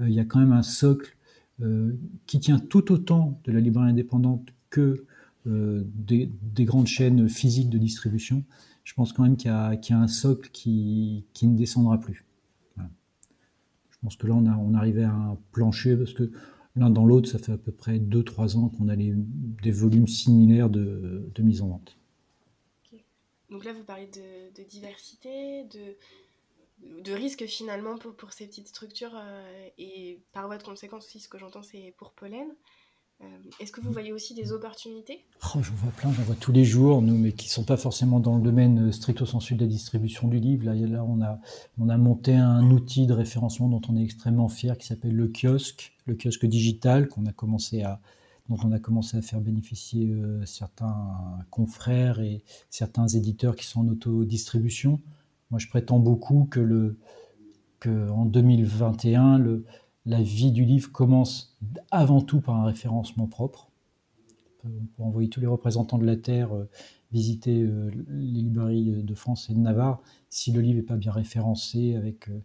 [0.00, 1.16] euh, il y a quand même un socle
[2.26, 5.06] qui tient tout autant de la librairie indépendante que
[5.46, 6.30] euh, des,
[6.64, 8.44] grandes chaînes physiques de distribution,
[8.82, 12.24] je pense quand même qu'il y, a un socle qui, ne descendra plus.
[12.78, 16.30] Je pense que là, on, a, arrivait à un plancher parce que
[16.76, 20.70] l'un dans l'autre, ça fait à peu près 2-3 ans qu'on a des volumes similaires
[20.70, 21.98] de, mise en vente.
[23.50, 25.96] Donc là, vous parlez de, de diversité, de,
[26.78, 31.20] de risque finalement pour, pour ces petites structures euh, et par voie de conséquence aussi
[31.20, 32.48] ce que j'entends c'est pour Pollen.
[33.20, 33.26] Euh,
[33.60, 35.24] est-ce que vous voyez aussi des opportunités?
[35.54, 37.76] Oh, J'en vois plein, j'en vois tous les jours, nous, mais qui ne sont pas
[37.76, 40.66] forcément dans le domaine euh, stricto sensu de la distribution du livre.
[40.66, 41.38] Là, là on, a,
[41.78, 45.28] on a monté un outil de référencement dont on est extrêmement fier qui s'appelle le
[45.28, 48.00] kiosque, le kiosque digital qu'on a commencé à,
[48.48, 50.12] dont on a commencé à faire bénéficier
[50.44, 55.00] certains confrères et certains éditeurs qui sont en autodistribution.
[55.50, 56.98] Moi, je prétends beaucoup que, le,
[57.80, 59.64] que en 2021, le,
[60.06, 61.56] la vie du livre commence
[61.90, 63.70] avant tout par un référencement propre.
[64.64, 66.68] On peut envoyer tous les représentants de la Terre euh,
[67.12, 70.00] visiter euh, les librairies de France et de Navarre.
[70.30, 72.38] Si le livre n'est pas bien référencé avec, euh,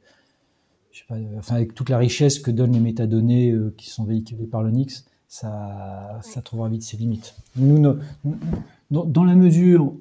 [0.91, 4.47] je sais pas, enfin, avec toute la richesse que donnent les métadonnées qui sont véhiculées
[4.47, 7.35] par l'ONIX, ça, ça trouvera vite ses limites.
[7.55, 7.97] Nous,
[8.89, 9.93] dans la mesure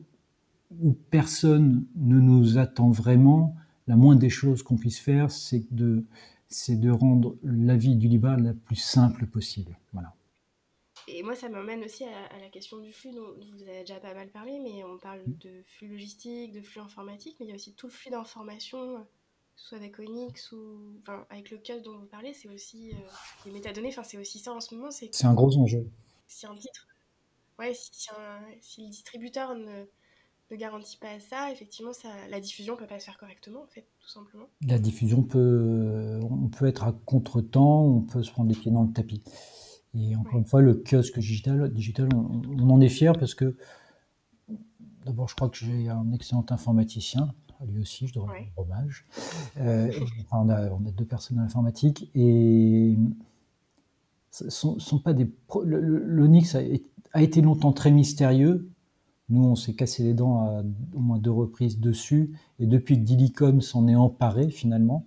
[0.70, 3.54] où personne ne nous attend vraiment,
[3.86, 6.04] la moindre des choses qu'on puisse faire, c'est de,
[6.48, 9.78] c'est de rendre la vie du Liban la plus simple possible.
[9.92, 10.14] Voilà.
[11.06, 14.12] Et moi, ça m'amène aussi à, la question du flux, dont vous avez déjà pas
[14.12, 15.38] mal parlé, mais on parle mm.
[15.38, 19.06] de flux logistique, de flux informatique, mais il y a aussi tout le flux d'information
[19.58, 22.92] soit avec Onyx ou enfin, avec le code dont vous parlez, c'est aussi
[23.44, 24.90] les métadonnées, enfin, c'est aussi ça en ce moment.
[24.90, 25.84] C'est un gros enjeu.
[26.28, 26.86] Si un titre,
[27.58, 28.08] ouais, si,
[28.60, 29.84] si, le distributeur ne,
[30.50, 33.86] ne, garantit pas ça, effectivement, ça, la diffusion peut pas se faire correctement, en fait,
[34.00, 34.46] tout simplement.
[34.66, 38.82] La diffusion peut, on peut être à contre-temps, on peut se prendre les pieds dans
[38.82, 39.22] le tapis.
[39.94, 43.56] Et encore une fois, le kiosque digital, digital on, en est fier parce que
[45.04, 47.34] d'abord, je crois que j'ai un excellent informaticien.
[47.66, 49.06] Lui aussi, je dois rendre hommage.
[49.56, 49.90] Euh,
[50.30, 52.96] on, a, on, a, deux personnes dans l'informatique et
[54.30, 55.28] sont, sont pas des.
[55.64, 56.60] L'Onyx a,
[57.12, 58.70] a, été longtemps très mystérieux.
[59.30, 60.62] Nous, on s'est cassé les dents à
[60.94, 62.32] au moins deux reprises dessus.
[62.58, 65.06] Et depuis que Dilicom s'en est emparé, finalement,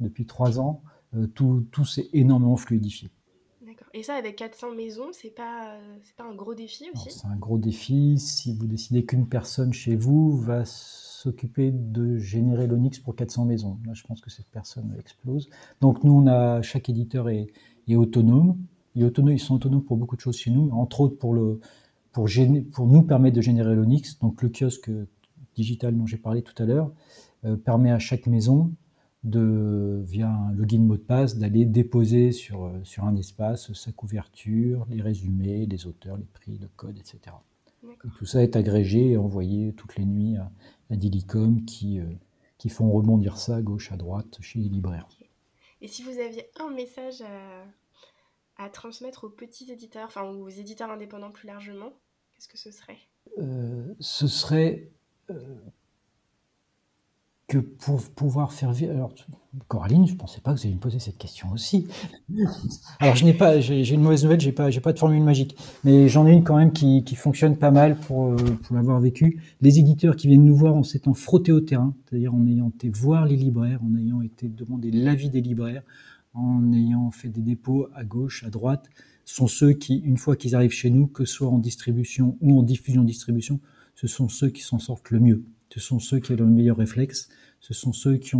[0.00, 0.82] depuis trois ans,
[1.14, 3.10] euh, tout, tout s'est énormément fluidifié.
[3.92, 7.10] Et ça, avec 400 maisons, c'est pas, c'est pas un gros défi aussi?
[7.10, 8.18] C'est un gros défi.
[8.20, 13.78] Si vous décidez qu'une personne chez vous va s'occuper de générer l'Onyx pour 400 maisons,
[13.84, 15.50] là, je pense que cette personne explose.
[15.80, 17.48] Donc, nous, on a, chaque éditeur est,
[17.88, 18.56] est autonome.
[18.94, 21.60] Et autonome, ils sont autonomes pour beaucoup de choses chez nous, entre autres pour, le,
[22.12, 22.28] pour,
[22.72, 24.18] pour nous permettre de générer l'Onyx.
[24.18, 24.90] Donc, le kiosque
[25.54, 26.90] digital dont j'ai parlé tout à l'heure
[27.44, 28.72] euh, permet à chaque maison
[29.24, 33.92] de, via un login mot de passe, d'aller déposer sur, euh, sur un espace sa
[33.92, 37.36] couverture, les résumés, les auteurs, les prix, le code, etc.
[38.16, 40.50] tout ça est agrégé et envoyé toutes les nuits à,
[40.90, 42.04] à Dilicom qui, euh,
[42.58, 45.08] qui font rebondir ça à gauche, à droite chez les libraires.
[45.82, 47.64] Et si vous aviez un message à,
[48.62, 51.92] à transmettre aux petits éditeurs, enfin aux éditeurs indépendants plus largement,
[52.34, 52.98] qu'est-ce que ce serait?
[53.38, 54.90] Euh, Ce serait
[57.50, 58.92] que pour pouvoir faire vivre.
[58.92, 59.12] Alors,
[59.66, 61.88] Coraline, je ne pensais pas que vous alliez me poser cette question aussi.
[63.00, 66.08] Alors, je n'ai pas, j'ai une mauvaise nouvelle, j'ai pas, pas de formule magique, mais
[66.08, 69.42] j'en ai une quand même qui, qui fonctionne pas mal pour, euh, pour l'avoir vécu.
[69.62, 72.88] Les éditeurs qui viennent nous voir en s'étant frottés au terrain, c'est-à-dire en ayant été
[72.88, 75.82] voir les libraires, en ayant été demander l'avis des libraires,
[76.34, 78.88] en ayant fait des dépôts à gauche, à droite,
[79.24, 82.58] sont ceux qui, une fois qu'ils arrivent chez nous, que ce soit en distribution ou
[82.58, 83.60] en diffusion-distribution,
[83.94, 85.44] ce sont ceux qui s'en sortent le mieux.
[85.72, 87.28] Ce sont ceux qui ont le meilleur réflexe,
[87.60, 88.36] ce sont ceux qui,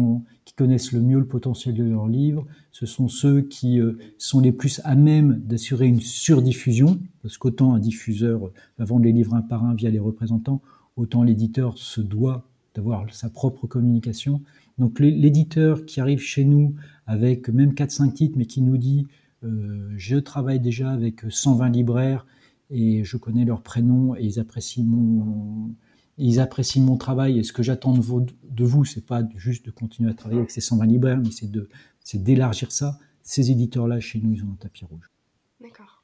[0.57, 4.53] connaissent le mieux le potentiel de leur livre, ce sont ceux qui euh, sont les
[4.53, 9.43] plus à même d'assurer une surdiffusion, parce qu'autant un diffuseur va vendre les livres un
[9.43, 10.61] par un via les représentants,
[10.97, 14.43] autant l'éditeur se doit d'avoir sa propre communication.
[14.81, 16.75] Donc l'éditeur qui arrive chez nous
[17.07, 19.07] avec même 4-5 titres, mais qui nous dit
[19.45, 22.27] euh, je travaille déjà avec 120 libraires
[22.71, 25.75] et je connais leurs prénoms et ils apprécient mon,
[26.19, 29.65] ils apprécient mon travail et ce que j'attends de vous, de vous c'est pas juste
[29.67, 31.69] de continuer à travailler avec ces 120 libraires, mais c'est de,
[32.03, 32.99] c'est d'élargir ça.
[33.23, 35.09] Ces éditeurs-là, chez nous, ils ont un tapis rouge.
[35.61, 36.03] D'accord.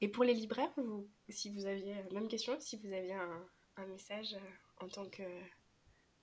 [0.00, 0.70] Et pour les libraires,
[1.28, 4.36] si vous aviez, même question, si vous aviez un, message
[4.80, 5.22] en tant que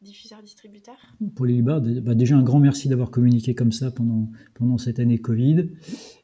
[0.05, 0.95] diffuseur-distributeur
[1.35, 4.99] Pour les libraires, bah, déjà un grand merci d'avoir communiqué comme ça pendant, pendant cette
[4.99, 5.69] année Covid.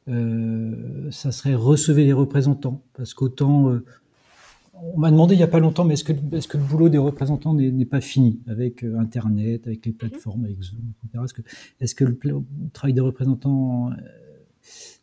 [0.07, 3.83] Euh, ça serait recevoir les représentants, parce qu'autant euh,
[4.93, 6.89] on m'a demandé il n'y a pas longtemps, mais est-ce que, est que, le boulot
[6.89, 11.43] des représentants n'est pas fini avec euh, Internet, avec les plateformes, avec Zoom, etc.
[11.79, 12.17] Est-ce que, le,
[12.73, 13.91] travail des représentants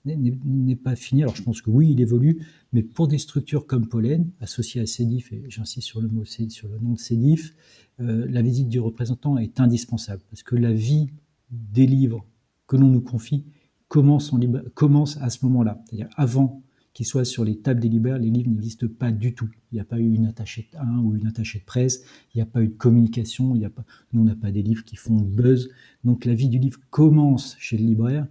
[0.05, 3.89] n'est pas fini Alors je pense que oui, il évolue, mais pour des structures comme
[3.89, 7.55] Pollen, associées à CEDIF, et j'insiste sur le, sur le nom de CEDIF,
[8.01, 11.09] euh, la visite du représentant est indispensable, parce que la vie
[11.51, 12.27] des livres
[12.67, 13.45] que l'on nous confie
[13.89, 14.41] commence, en,
[14.75, 16.63] commence à ce moment-là, c'est-à-dire avant
[16.99, 19.49] qui soit sur les tables des libraires, les livres n'existent pas du tout.
[19.71, 22.03] Il n'y a pas eu une attachée de 1 ou une attachée de presse,
[22.35, 23.71] il n'y a pas eu de communication, il a
[24.13, 25.71] nous on n'a pas des livres qui font buzz.
[26.03, 28.27] Donc la vie du livre commence chez le libraire.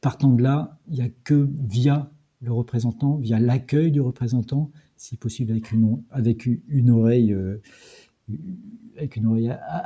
[0.00, 5.16] Partant de là, il n'y a que via le représentant, via l'accueil du représentant, si
[5.16, 7.60] possible avec une, oreille, euh,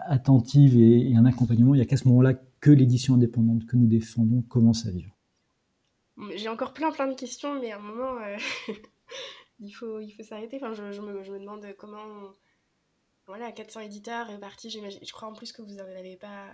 [0.07, 1.75] attentive et, et un accompagnement.
[1.75, 5.17] Il n'y a qu'à ce moment-là que l'édition indépendante que nous défendons commence à vivre.
[6.37, 8.37] J'ai encore plein plein de questions, mais à un moment, euh,
[9.61, 10.59] il faut, il faut s'arrêter.
[10.63, 12.33] Enfin, je, me, je, me, demande comment...
[13.27, 14.99] Voilà, 400 éditeurs répartis, j'imagine.
[15.03, 16.49] Je crois en plus que vous n'avez pas...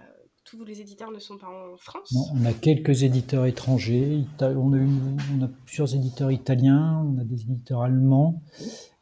[0.45, 2.13] Tous les éditeurs ne sont pas en France.
[2.13, 4.25] Non, on a quelques éditeurs étrangers.
[4.41, 8.43] On a, plusieurs éditeurs italiens, on a des éditeurs allemands,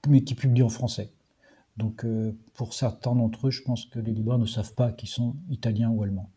[0.08, 1.12] mais qui publient en français.
[1.76, 5.08] Donc, euh, pour certains d'entre eux, je pense que les libraires ne savent pas qu'ils
[5.08, 6.30] sont italiens ou allemands.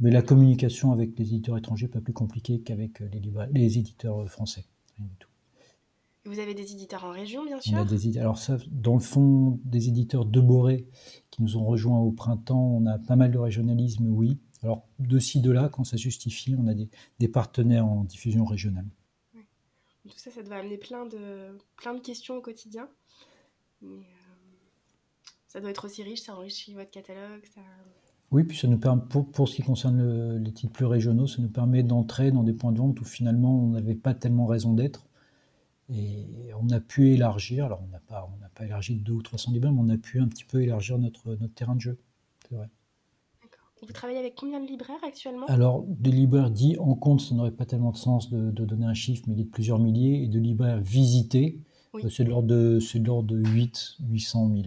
[0.00, 3.78] Mais la communication avec les éditeurs étrangers n'est pas plus compliquée qu'avec euh, les, les
[3.78, 4.64] éditeurs français.
[4.96, 5.28] Rien du tout.
[6.26, 7.86] Vous avez des éditeurs en région, bien sûr
[8.18, 10.88] Alors ça, dans le fond, des éditeurs de Boré
[11.30, 14.38] qui nous ont rejoints au printemps, on a pas mal de régionalisme, oui.
[14.62, 18.86] Alors de ci, de là, quand ça justifie, on a des, partenaires en diffusion régionale.
[20.08, 22.88] Tout ça, ça doit amener plein de, plein de questions au quotidien.
[23.82, 24.34] Mais, euh,
[25.48, 27.44] ça doit être aussi riche, ça enrichit votre catalogue.
[27.54, 27.60] Ça...
[28.30, 31.50] Oui, puis ça nous permet, pour, ce qui concerne les titres plus régionaux, ça nous
[31.50, 35.06] permet d'entrer dans des points de vente où finalement on n'avait pas tellement raison d'être.
[35.90, 39.22] Et on a pu élargir, alors on n'a pas, on pas élargi de 2 ou
[39.22, 41.98] 300 libraires, mais on a pu un petit peu élargir notre, notre terrain de jeu.
[42.48, 42.68] C'est vrai.
[43.86, 45.46] Vous travaillez avec combien de libraires actuellement?
[45.46, 48.94] Alors, de libraires dits en compte, ça n'aurait pas tellement de sens de, donner un
[48.94, 50.22] chiffre, mais il est de plusieurs milliers.
[50.22, 51.60] Et de libraires visités,
[51.94, 54.62] euh, c'est de l'ordre de, de 8, 800 000.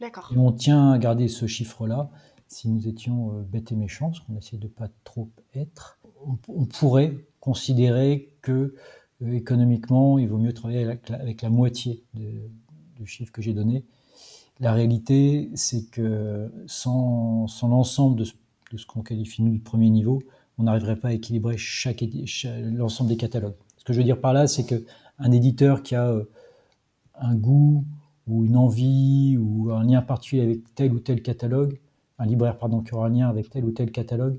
[0.00, 0.30] D'accord.
[0.34, 2.10] Et on tient à garder ce chiffre-là.
[2.48, 5.98] Si nous étions euh, bêtes et méchants, ce qu'on essaie de pas trop être,
[6.48, 8.74] on, pourrait considérer que
[9.24, 13.84] économiquement, il vaut mieux travailler avec la, moitié du chiffre que j'ai donné.
[14.60, 18.24] La réalité, c'est que sans, l'ensemble de
[18.76, 20.22] ce qu'on qualifie nous de premier niveau,
[20.58, 22.02] on n'arriverait pas à équilibrer chaque,
[22.62, 23.56] l'ensemble des catalogues.
[23.76, 24.84] Ce que je veux dire par là, c'est que
[25.18, 26.24] un éditeur qui a euh,
[27.14, 27.84] un goût
[28.26, 31.78] ou une envie ou un lien particulier avec tel ou tel catalogue,
[32.18, 34.38] un libraire pardon qui aura un lien avec tel ou tel catalogue,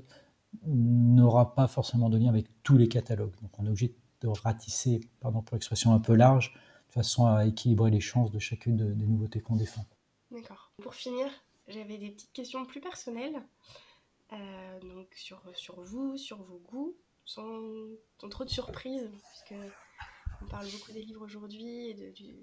[0.66, 3.32] n'aura pas forcément de lien avec tous les catalogues.
[3.42, 3.94] Donc on est obligé de
[4.26, 6.52] ratisser, pardon pour l'expression un peu large,
[6.88, 9.84] de façon à équilibrer les chances de chacune des nouveautés qu'on défend.
[10.30, 10.72] D'accord.
[10.82, 11.26] Pour finir,
[11.68, 13.42] j'avais des petites questions plus personnelles.
[14.32, 17.62] Euh, donc sur, sur vous, sur vos goûts, sans,
[18.30, 19.60] trop de surprises, puisque
[20.42, 22.34] on parle beaucoup des livres aujourd'hui et de, du,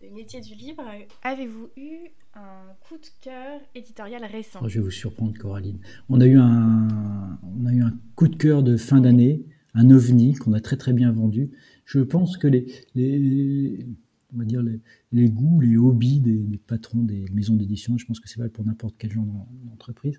[0.00, 0.82] des métiers du livre.
[1.22, 4.60] Avez-vous eu un coup de cœur éditorial récent?
[4.62, 5.80] Oh, Je vais vous surprendre, Coraline.
[6.10, 9.90] On a eu un, on a eu un coup de cœur de fin d'année, un
[9.90, 11.50] ovni qu'on a très très bien vendu.
[11.84, 13.86] Je pense que les, les
[14.34, 14.62] on va dire
[15.12, 18.64] les, goûts, les hobbies des, patrons des maisons d'édition, je pense que c'est valable pour
[18.64, 19.26] n'importe quel genre
[19.64, 20.18] d'entreprise,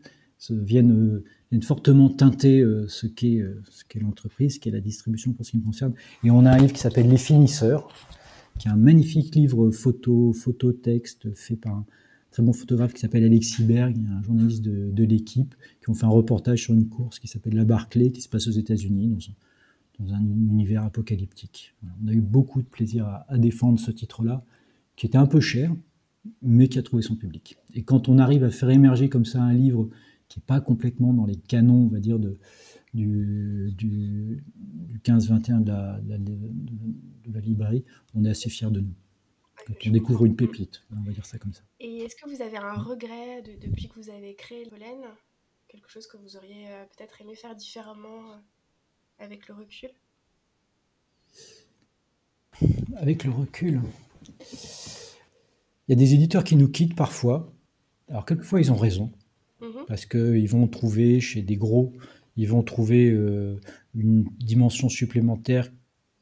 [0.50, 1.22] viennent,
[1.62, 5.52] fortement teinter euh, ce qu'est euh, ce qu'est l'entreprise, ce qu'est la distribution pour ce
[5.52, 5.94] qui me concerne.
[6.24, 7.88] Et on a un livre qui s'appelle Les finisseurs,
[8.60, 11.86] qui est un magnifique livre photo, photo texte fait par
[12.34, 16.10] très bon photographe qui s'appelle Alexis Berg, un journaliste de, l'équipe, qui ont fait un
[16.10, 19.16] reportage sur une course qui s'appelle la Barclay, qui se passe aux États-Unis
[20.00, 21.76] dans, un, univers apocalyptique.
[22.04, 24.44] On a eu beaucoup de plaisir à, défendre ce titre-là,
[24.96, 25.76] qui était un peu cher,
[26.42, 27.58] mais qui a trouvé son public.
[27.76, 29.90] Et quand on arrive à faire émerger comme ça un livre
[30.28, 32.40] qui n'est pas complètement dans les canons, on va dire, de,
[32.96, 34.44] du, du,
[35.04, 36.34] 15-21 de la, de,
[37.32, 37.84] la, librairie,
[38.16, 38.96] on est assez fiers de nous.
[39.66, 41.62] Quand on découvre une pépite, on va dire ça comme ça.
[41.80, 45.02] Et est-ce que vous avez un regret depuis que vous avez créé Pollen?
[45.68, 48.38] Quelque chose que vous auriez euh, peut-être aimé faire différemment euh,
[49.20, 49.90] avec le recul?
[52.98, 53.82] Avec le recul,
[54.40, 57.52] il y a des éditeurs qui nous quittent parfois.
[58.10, 59.12] Alors, quelquefois, ils ont raison.
[59.64, 59.86] Mhm.
[59.88, 61.94] parce qu'ils vont trouver chez des gros,
[62.36, 63.60] ils vont trouver euh,
[63.96, 65.72] une dimension supplémentaire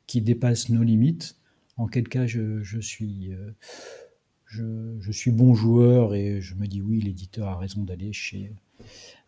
[0.06, 1.38] qui dépasse nos limites.
[1.82, 7.02] En quel cas, je, suis, euh, je, suis bon joueur et je me dis oui,
[7.02, 8.52] l'éditeur a raison d'aller chez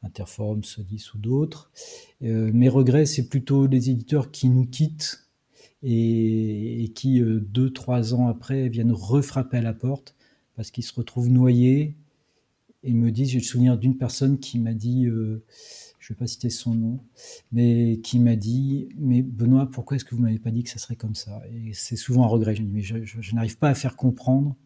[0.03, 1.71] Interforum, Sodis ou d'autres.
[2.21, 5.27] Euh, mes regrets, c'est plutôt les éditeurs qui nous quittent
[5.81, 10.15] et, qui, deux, trois ans après, viennent refrapper à la porte
[10.55, 11.95] parce qu'ils se retrouvent noyés
[12.83, 15.43] et me disent, j'ai le souvenir d'une personne qui m'a dit, euh,
[16.03, 16.99] je ne vais pas citer son nom,
[17.53, 20.77] mais qui m'a dit, mais Benoît, pourquoi est-ce que vous m'avez pas dit que ça
[20.77, 21.41] serait comme ça?
[21.49, 22.55] Et c'est souvent un regret.
[22.55, 24.57] Je, mais je, n'arrive pas à faire comprendre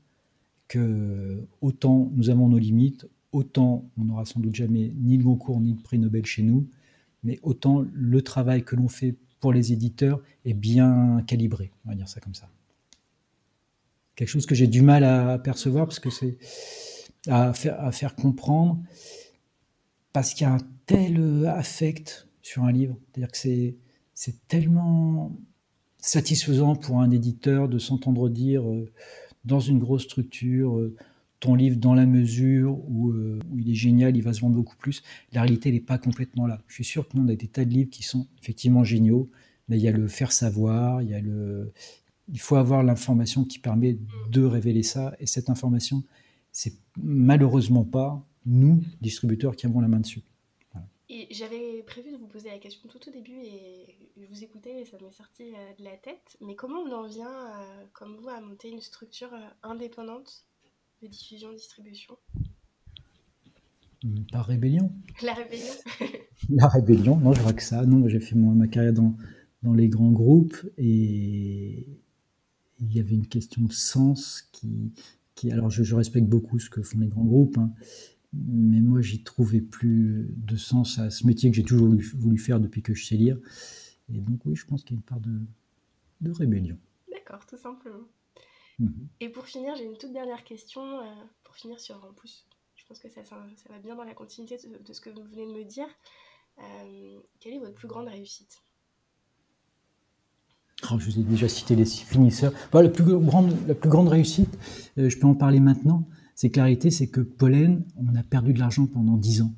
[0.68, 5.62] que autant nous avons nos limites, autant on n'aura sans doute jamais ni le Goncourt
[5.62, 6.68] ni le prix Nobel chez nous,
[7.24, 11.96] mais autant le travail que l'on fait pour les éditeurs est bien calibré, on va
[11.96, 12.50] dire ça comme ça.
[14.16, 16.40] Quelque chose que j'ai du mal à percevoir parce que c'est
[17.28, 18.82] à faire, à faire comprendre
[20.14, 22.98] parce qu'il y a un tel euh, affect sur un livre.
[23.12, 23.78] C'est-à-dire que c'est,
[24.14, 25.36] c'est tellement
[26.00, 28.90] satisfaisant pour un éditeur de s'entendre dire euh,
[29.46, 30.96] dans une grosse structure, euh,
[31.40, 33.14] ton livre dans la mesure où,
[33.56, 35.04] il est génial, il va se vendre beaucoup plus.
[35.34, 36.64] La réalité, n'est pas complètement là.
[36.68, 39.30] Je suis sûr que nous, on a des tas de livres qui sont effectivement géniaux,
[39.68, 41.74] mais il y a le faire savoir, il y a le...
[42.30, 44.00] Il faut avoir l'information qui permet
[44.32, 46.04] de révéler ça, et cette information,
[46.52, 50.24] c'est malheureusement pas nous, distributeurs, qui avons la main dessus.
[51.10, 54.82] Et j'avais prévu de vous poser la question tout au début et je vous écoutais
[54.82, 56.38] et ça m'est sorti euh, de la tête.
[56.42, 60.44] Mais comment on en vient, euh, comme vous, à monter une structure euh, indépendante
[61.02, 62.18] de diffusion-distribution
[64.34, 64.92] Par rébellion.
[65.24, 65.74] La rébellion
[66.50, 67.86] La rébellion, non, je vois que ça.
[67.86, 69.16] Non, j'ai fait ma carrière dans,
[69.64, 71.88] dans les grands groupes et
[72.80, 77.00] il y avait une question de sens qui, alors je, respecte beaucoup ce que font
[77.00, 77.72] les grands groupes, hein,
[78.46, 82.60] mais moi j'y trouvais plus de sens à ce métier que j'ai toujours voulu, faire
[82.60, 83.38] depuis que je sais lire.
[84.14, 86.78] Et donc oui, je pense qu'il y a une part de, rébellion.
[87.12, 88.08] D'accord, tout simplement.
[88.80, 89.08] Mhm.
[89.20, 91.04] Et pour finir, j'ai une toute dernière question, euh,
[91.44, 93.36] pour finir sur, plus, je pense que ça, ça,
[93.70, 95.88] va bien dans la continuité de, ce que vous venez de me dire.
[97.40, 98.62] quelle est votre plus grande réussite?
[100.84, 102.54] Oh, Je vous ai déjà cité les finisseurs.
[102.74, 104.58] la, plus grande, la plus grande réussite,
[104.96, 106.08] je peux en parler maintenant,
[106.38, 109.56] c'est clarité, c'est que Pollen, on a perdu de l'argent pendant 10 ans.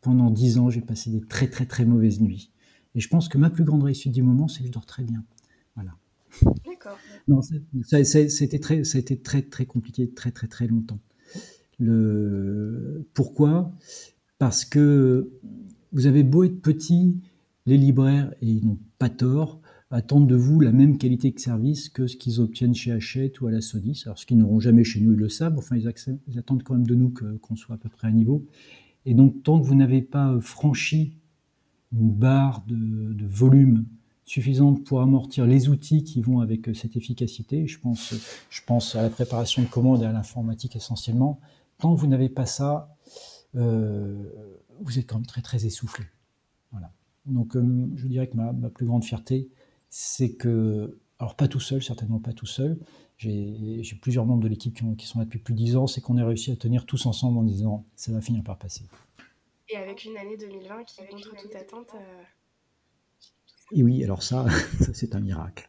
[0.00, 2.50] Pendant 10 ans, j'ai passé des très très très mauvaises nuits.
[2.94, 5.04] Et je pense que ma plus grande réussite du moment, c'est que je dors très
[5.04, 5.22] bien.
[5.74, 5.94] Voilà.
[6.64, 6.96] D'accord.
[7.28, 10.98] Non, ça, c'était très, ça a été très très compliqué, très très très longtemps.
[11.78, 13.06] Le...
[13.12, 13.70] Pourquoi?
[14.38, 15.30] Parce que
[15.92, 17.20] vous avez beau être petit,
[17.66, 19.60] les libraires, et ils n'ont pas tort,
[19.92, 23.46] attendent de vous la même qualité de service que ce qu'ils obtiennent chez Hachette ou
[23.46, 24.02] à la Sodis.
[24.06, 25.56] Alors, ce qu'ils n'auront jamais chez nous, ils le savent.
[25.58, 28.44] Enfin, ils, attendent quand même de nous qu'on soit à peu près à niveau.
[29.04, 31.18] Et donc, tant que vous n'avez pas franchi
[31.92, 33.84] une barre de, volume
[34.24, 37.66] suffisante pour amortir les outils qui vont avec euh, cette efficacité.
[37.66, 38.14] Je pense,
[38.48, 41.40] je pense à la préparation de commandes et à l'informatique essentiellement.
[41.78, 42.96] Tant que vous n'avez pas ça,
[43.56, 44.16] euh,
[44.80, 46.06] vous êtes quand même très très essoufflé.
[46.70, 46.92] Voilà.
[47.26, 49.48] Donc euh, je dirais que ma, plus grande fierté,
[49.94, 52.78] c'est que, alors pas tout seul, certainement pas tout seul,
[53.18, 56.00] j'ai plusieurs membres de l'équipe qui, qui, sont là depuis plus de 10 ans, c'est
[56.00, 58.84] qu'on a réussi à tenir tous ensemble en disant ça va finir par passer.
[59.68, 61.90] Et avec une année 2020 qui, contre toute attente.
[61.94, 62.22] Euh,
[63.72, 64.46] Et oui, alors ça,
[64.94, 65.68] c'est un miracle.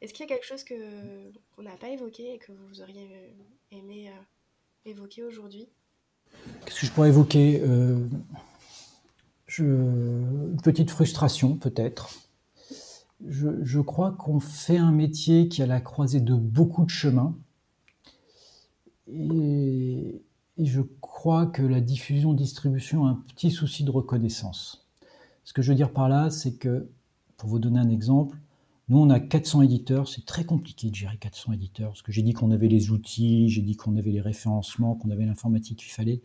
[0.00, 3.34] Est-ce qu'il y a quelque chose que qu'on n'a pas évoqué et que vous auriez
[3.72, 5.68] aimé euh, évoquer aujourd'hui?
[6.64, 7.60] Qu'est-ce que je pourrais évoquer?
[7.60, 8.06] Euh,
[9.48, 9.64] je...
[9.64, 12.27] Une petite frustration peut-être.
[13.26, 17.36] Je, crois qu'on fait un métier qui a la croisée de beaucoup de chemins.
[19.08, 20.22] Et,
[20.58, 24.88] je crois que la diffusion-distribution a un petit souci de reconnaissance.
[25.44, 26.88] Ce que je veux dire par là, c'est que,
[27.36, 28.36] pour vous donner un exemple,
[28.88, 30.08] nous, on a 400 éditeurs.
[30.08, 31.90] C'est très compliqué de gérer 400 éditeurs.
[31.90, 35.10] Parce que j'ai dit qu'on avait les outils, j'ai dit qu'on avait les référencements, qu'on
[35.10, 36.20] avait l'informatique qu'il fallait.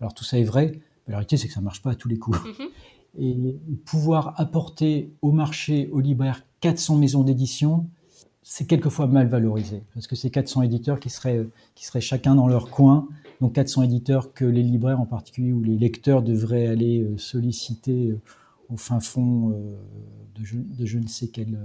[0.00, 0.72] Alors, tout ça est vrai.
[1.06, 2.38] Mais la réalité, c'est que ça ne marche pas à tous les coups.
[2.38, 2.68] Mm-hmm.
[3.18, 7.88] Et pouvoir apporter au marché, aux libraires, 400 maisons d'édition,
[8.42, 9.82] c'est quelquefois mal valorisé.
[9.94, 13.08] Parce que c'est 400 éditeurs qui seraient, qui seraient chacun dans leur coin
[13.40, 18.10] donc 400 éditeurs que les libraires en particulier ou les lecteurs devraient aller euh, solliciter
[18.10, 18.20] euh,
[18.68, 19.76] au fin fond euh,
[20.34, 20.44] de
[20.84, 21.58] je, ne sais quel,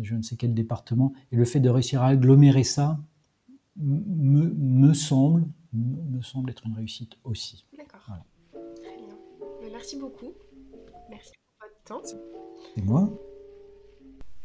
[0.00, 1.12] je ne sais quel département.
[1.32, 2.98] Et le fait de réussir à agglomérer ça
[3.76, 7.66] me, me semble, me semble être une réussite aussi.
[7.76, 8.00] D'accord.
[8.52, 9.70] Très bien.
[9.72, 10.32] Merci beaucoup.
[11.10, 12.18] Merci pour votre temps.
[12.76, 13.10] Et moi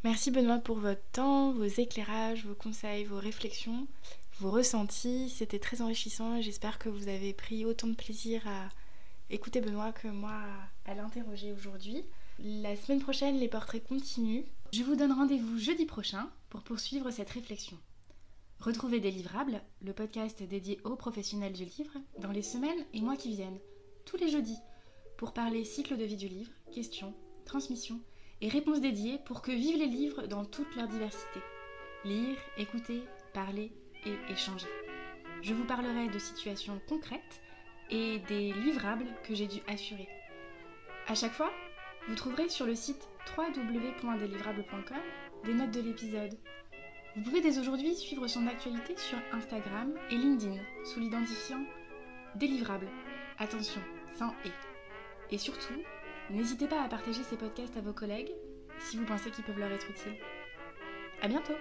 [0.04, 3.88] Merci Benoît pour votre temps, vos éclairages, vos conseils, vos réflexions
[4.40, 5.30] vos ressentis.
[5.30, 6.42] C'était très enrichissant.
[6.42, 8.70] J'espère que vous avez pris autant de plaisir à
[9.30, 10.42] écouter Benoît que moi
[10.86, 12.04] à l'interroger aujourd'hui.
[12.40, 14.44] La semaine prochaine, les portraits continuent.
[14.74, 17.78] Je vous donne rendez-vous jeudi prochain pour poursuivre cette réflexion.
[18.60, 23.32] Retrouvez Délivrable, le podcast dédié aux professionnels du livre, dans les semaines et mois qui
[23.32, 23.60] viennent,
[24.06, 24.58] tous les jeudis,
[25.18, 27.14] pour parler cycle de vie du livre, questions,
[27.46, 28.00] transmission
[28.42, 31.40] et réponses dédiées pour que vivent les livres dans toute leur diversité.
[32.04, 33.04] Lire, écouter,
[33.34, 33.72] parler,
[34.06, 34.68] et échanger.
[35.42, 37.42] Je vous parlerai de situations concrètes
[37.90, 40.08] et des livrables que j'ai dû assurer.
[41.08, 41.52] À chaque fois,
[42.08, 43.08] vous trouverez sur le site
[43.38, 44.98] www.delivrable.com
[45.44, 46.38] des notes de l'épisode.
[47.16, 51.64] Vous pouvez dès aujourd'hui suivre son actualité sur Instagram et LinkedIn sous l'identifiant
[52.36, 52.90] Délivrable.
[53.40, 53.82] Attention,
[54.18, 54.75] sans et.
[55.32, 55.82] Et surtout,
[56.30, 58.32] n'hésitez pas à partager ces podcasts à vos collègues
[58.80, 60.18] si vous pensez qu'ils peuvent leur être utiles.
[61.22, 61.56] À bientôt